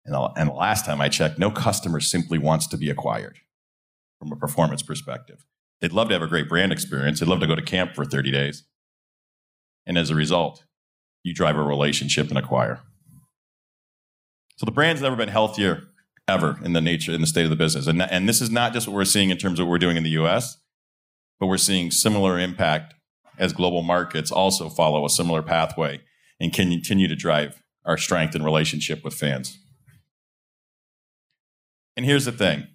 And 0.07 0.15
the, 0.15 0.31
and 0.37 0.49
the 0.49 0.53
last 0.53 0.85
time 0.85 1.01
I 1.01 1.09
checked, 1.09 1.37
no 1.37 1.51
customer 1.51 1.99
simply 1.99 2.39
wants 2.39 2.65
to 2.67 2.77
be 2.77 2.89
acquired 2.89 3.39
from 4.17 4.31
a 4.31 4.37
performance 4.37 4.81
perspective. 4.81 5.45
They'd 5.81 5.91
love 5.91 6.07
to 6.07 6.13
have 6.13 6.23
a 6.23 6.27
great 6.27 6.49
brand 6.49 6.71
experience. 6.71 7.19
They'd 7.19 7.29
love 7.29 7.41
to 7.41 7.47
go 7.47 7.55
to 7.55 7.61
camp 7.61 7.93
for 7.93 8.05
30 8.05 8.31
days. 8.31 8.63
And 9.85 9.97
as 9.97 10.09
a 10.09 10.15
result, 10.15 10.63
you 11.23 11.33
drive 11.33 11.57
a 11.57 11.61
relationship 11.61 12.29
and 12.29 12.37
acquire. 12.37 12.79
So 14.55 14.65
the 14.65 14.71
brand's 14.71 15.01
never 15.01 15.15
been 15.15 15.29
healthier 15.29 15.83
ever 16.27 16.57
in 16.63 16.73
the 16.73 16.81
nature, 16.81 17.11
in 17.11 17.21
the 17.21 17.27
state 17.27 17.43
of 17.43 17.49
the 17.49 17.55
business. 17.55 17.85
And, 17.85 18.01
and 18.01 18.27
this 18.27 18.41
is 18.41 18.49
not 18.49 18.73
just 18.73 18.87
what 18.87 18.95
we're 18.95 19.05
seeing 19.05 19.29
in 19.29 19.37
terms 19.37 19.59
of 19.59 19.67
what 19.67 19.71
we're 19.71 19.77
doing 19.77 19.97
in 19.97 20.03
the 20.03 20.09
US, 20.11 20.57
but 21.39 21.47
we're 21.47 21.57
seeing 21.57 21.91
similar 21.91 22.39
impact 22.39 22.95
as 23.37 23.53
global 23.53 23.83
markets 23.83 24.31
also 24.31 24.69
follow 24.69 25.05
a 25.05 25.09
similar 25.09 25.43
pathway 25.43 26.01
and 26.39 26.53
can 26.53 26.69
continue 26.69 27.07
to 27.07 27.15
drive 27.15 27.61
our 27.85 27.97
strength 27.97 28.35
and 28.35 28.43
relationship 28.43 29.03
with 29.03 29.13
fans. 29.13 29.59
And 31.97 32.05
here's 32.05 32.25
the 32.25 32.31
thing 32.31 32.67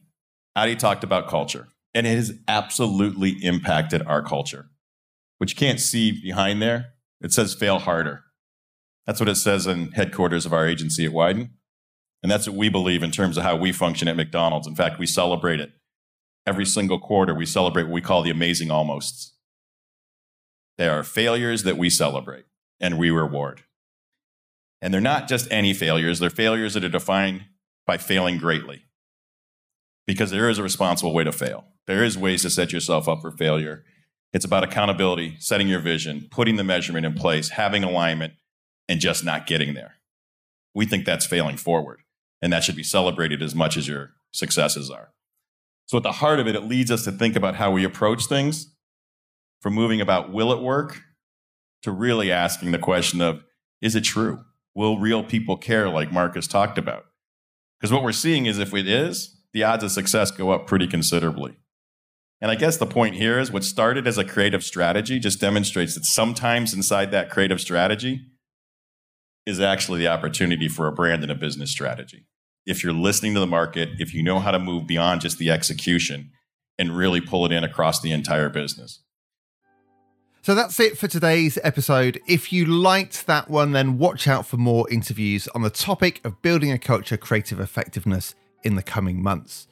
Adi 0.57 0.77
talked 0.77 1.05
about 1.05 1.29
culture, 1.29 1.69
and 1.95 2.07
it 2.07 2.17
has 2.17 2.35
absolutely 2.49 3.31
impacted 3.43 4.03
our 4.03 4.21
culture. 4.21 4.67
What 5.39 5.49
you 5.49 5.57
can't 5.57 5.81
see 5.81 6.21
behind 6.21 6.61
there, 6.61 6.95
it 7.21 7.33
says 7.33 7.55
fail 7.55 7.79
harder. 7.79 8.25
That's 9.07 9.21
what 9.21 9.29
it 9.29 9.37
says 9.37 9.67
in 9.67 9.93
headquarters 9.93 10.45
of 10.45 10.53
our 10.53 10.67
agency 10.67 11.07
at 11.07 11.13
Wieden. 11.13 11.51
And 12.23 12.31
that's 12.31 12.47
what 12.47 12.57
we 12.57 12.69
believe 12.69 13.03
in 13.03 13.11
terms 13.11 13.37
of 13.37 13.43
how 13.43 13.57
we 13.57 13.73
function 13.73 14.07
at 14.07 14.17
McDonald's. 14.17 14.69
In 14.69 14.77
fact, 14.77 14.99
we 14.99 15.07
celebrate 15.07 15.59
it 15.59 15.73
every 16.47 16.67
single 16.67 16.99
quarter, 16.99 17.35
we 17.35 17.47
celebrate 17.47 17.85
what 17.85 17.93
we 17.93 18.01
call 18.01 18.23
the 18.23 18.31
amazing 18.31 18.71
almosts. 18.71 19.35
They 20.79 20.89
are 20.89 21.05
failures 21.05 21.63
that 21.63 21.79
we 21.79 21.91
celebrate 21.91 22.45
and 22.81 22.99
we 22.99 23.11
reward. 23.11 23.63
And 24.81 24.93
they're 24.93 25.01
not 25.01 25.29
just 25.29 25.51
any 25.53 25.75
failures, 25.75 26.19
they're 26.19 26.31
failures 26.31 26.75
that 26.75 26.83
are 26.83 26.89
defined 26.89 27.43
by 27.87 27.99
failing 27.99 28.39
greatly. 28.39 28.85
Because 30.07 30.31
there 30.31 30.49
is 30.49 30.59
a 30.59 30.63
responsible 30.63 31.15
way 31.15 31.25
to 31.25 31.33
fail. 31.33 31.65
There 31.87 32.05
is 32.05 32.19
ways 32.19 32.43
to 32.43 32.51
set 32.51 32.73
yourself 32.73 33.09
up 33.09 33.21
for 33.21 33.31
failure. 33.31 33.85
It's 34.33 34.45
about 34.45 34.65
accountability, 34.65 35.37
setting 35.39 35.69
your 35.69 35.81
vision, 35.81 36.29
putting 36.31 36.57
the 36.57 36.65
measurement 36.65 37.07
in 37.07 37.15
place, 37.15 37.51
having 37.51 37.85
alignment, 37.85 38.35
and 38.89 39.01
just 39.01 39.25
not 39.25 39.47
getting 39.47 39.75
there. 39.75 39.95
We 40.75 40.87
think 40.87 41.05
that's 41.05 41.27
failing 41.27 41.57
forward. 41.57 42.01
And 42.41 42.53
that 42.53 42.65
should 42.65 42.77
be 42.77 42.83
celebrated 42.83 43.43
as 43.43 43.55
much 43.55 43.77
as 43.77 43.87
your 43.87 44.11
successes 44.33 44.91
are. 44.91 45.13
So, 45.87 45.99
at 45.99 46.03
the 46.03 46.13
heart 46.13 46.41
of 46.41 46.49
it, 46.49 46.57
it 46.57 46.65
leads 46.65 46.91
us 46.91 47.05
to 47.05 47.13
think 47.13 47.37
about 47.37 47.57
how 47.57 47.71
we 47.71 47.85
approach 47.85 48.25
things 48.25 48.75
from 49.61 49.75
moving 49.75 50.01
about 50.01 50.33
will 50.33 50.53
it 50.53 50.61
work 50.61 51.03
to 51.83 51.93
really 51.93 52.33
asking 52.33 52.73
the 52.73 52.79
question 52.79 53.21
of 53.21 53.45
is 53.81 53.95
it 53.95 54.03
true? 54.03 54.45
Will 54.75 54.99
real 54.99 55.23
people 55.23 55.57
care, 55.57 55.89
like 55.89 56.13
Marcus 56.13 56.47
talked 56.47 56.79
about? 56.79 57.05
Because 57.79 57.93
what 57.93 58.03
we're 58.03 58.13
seeing 58.13 58.47
is 58.47 58.59
if 58.59 58.73
it 58.75 58.89
is, 58.89 59.37
the 59.53 59.65
odds 59.65 59.85
of 59.85 59.91
success 59.91 60.31
go 60.31 60.51
up 60.51 60.67
pretty 60.67 60.87
considerably. 60.87 61.57
And 62.41 62.51
I 62.51 62.57
guess 62.57 62.77
the 62.77 62.87
point 62.87 63.15
here 63.15 63.39
is 63.39 63.53
what 63.53 63.63
started 63.63 64.07
as 64.07 64.19
a 64.19 64.25
creative 64.25 64.65
strategy 64.65 65.21
just 65.21 65.41
demonstrates 65.41 65.95
that 65.95 66.05
sometimes 66.05 66.75
inside 66.75 67.13
that 67.13 67.31
creative 67.31 67.61
strategy 67.61 68.27
is 69.47 69.61
actually 69.61 70.01
the 70.01 70.09
opportunity 70.09 70.69
for 70.69 70.89
a 70.89 70.93
brand 70.93 71.23
and 71.23 71.31
a 71.31 71.37
business 71.37 71.71
strategy. 71.71 72.27
If 72.67 72.83
you're 72.83 72.93
listening 72.93 73.35
to 73.35 73.41
the 73.41 73.47
market, 73.47 73.91
if 73.99 74.13
you 74.13 74.23
know 74.23 74.41
how 74.41 74.51
to 74.51 74.59
move 74.59 74.87
beyond 74.87 75.21
just 75.21 75.39
the 75.39 75.51
execution 75.51 76.31
and 76.79 76.97
really 76.97 77.21
pull 77.21 77.47
it 77.47 77.53
in 77.53 77.63
across 77.65 78.01
the 78.01 78.13
entire 78.13 78.49
business. 78.49 79.03
So 80.43 80.57
that's 80.57 80.81
it 80.81 80.99
for 80.99 81.07
today's 81.07 81.59
episode. 81.63 82.21
If 82.27 82.53
you 82.53 82.65
liked 82.65 83.29
that 83.29 83.49
one, 83.49 83.71
then 83.71 83.99
watch 83.99 84.27
out 84.27 84.45
for 84.45 84.57
more 84.57 84.91
interviews 84.91 85.47
on 85.55 85.63
the 85.63 85.71
topic 85.71 86.21
of 86.25 86.43
building 86.43 86.73
a 86.73 86.79
culture 86.79 87.17
creative 87.17 87.61
effectiveness 87.61 88.35
in 88.63 88.75
the 88.75 88.83
coming 88.83 89.23
months. 89.23 89.67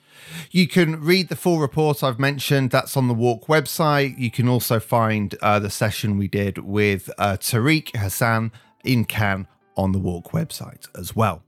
You 0.51 0.69
can 0.69 1.01
read 1.01 1.29
the 1.29 1.37
full 1.37 1.61
report 1.61 2.03
I've 2.03 2.19
mentioned. 2.19 2.71
That's 2.71 2.97
on 2.97 3.09
the 3.09 3.15
WARC 3.15 3.47
website. 3.47 4.19
You 4.19 4.31
can 4.31 4.49
also 4.49 4.79
find 4.81 5.35
uh, 5.41 5.59
the 5.59 5.71
session 5.71 6.19
we 6.19 6.29
did 6.29 6.59
with 6.59 7.11
uh, 7.19 7.37
Tariq 7.39 7.97
Hassan 7.97 8.53
in 8.85 9.05
Cannes 9.05 9.47
on 9.77 9.93
the 9.93 10.01
WARC 10.01 10.31
website 10.31 10.87
as 10.99 11.17
well. 11.17 11.43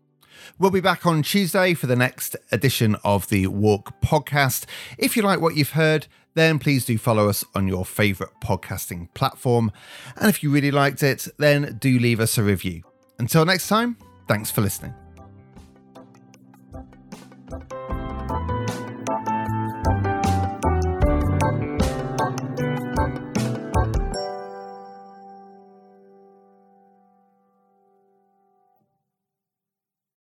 We'll 0.58 0.70
be 0.70 0.80
back 0.80 1.06
on 1.06 1.22
Tuesday 1.22 1.74
for 1.74 1.86
the 1.86 1.96
next 1.96 2.36
edition 2.50 2.96
of 3.04 3.28
the 3.28 3.46
WARC 3.46 3.92
podcast. 4.02 4.64
If 4.98 5.16
you 5.16 5.22
like 5.22 5.40
what 5.40 5.56
you've 5.56 5.70
heard, 5.70 6.06
then 6.34 6.58
please 6.58 6.84
do 6.84 6.98
follow 6.98 7.28
us 7.28 7.44
on 7.54 7.68
your 7.68 7.84
favourite 7.84 8.32
podcasting 8.40 9.12
platform. 9.14 9.70
And 10.16 10.28
if 10.28 10.42
you 10.42 10.50
really 10.50 10.70
liked 10.70 11.02
it, 11.02 11.28
then 11.38 11.76
do 11.80 11.98
leave 11.98 12.20
us 12.20 12.38
a 12.38 12.42
review. 12.42 12.82
Until 13.18 13.44
next 13.44 13.68
time, 13.68 13.96
thanks 14.28 14.50
for 14.50 14.62
listening. 14.62 15.01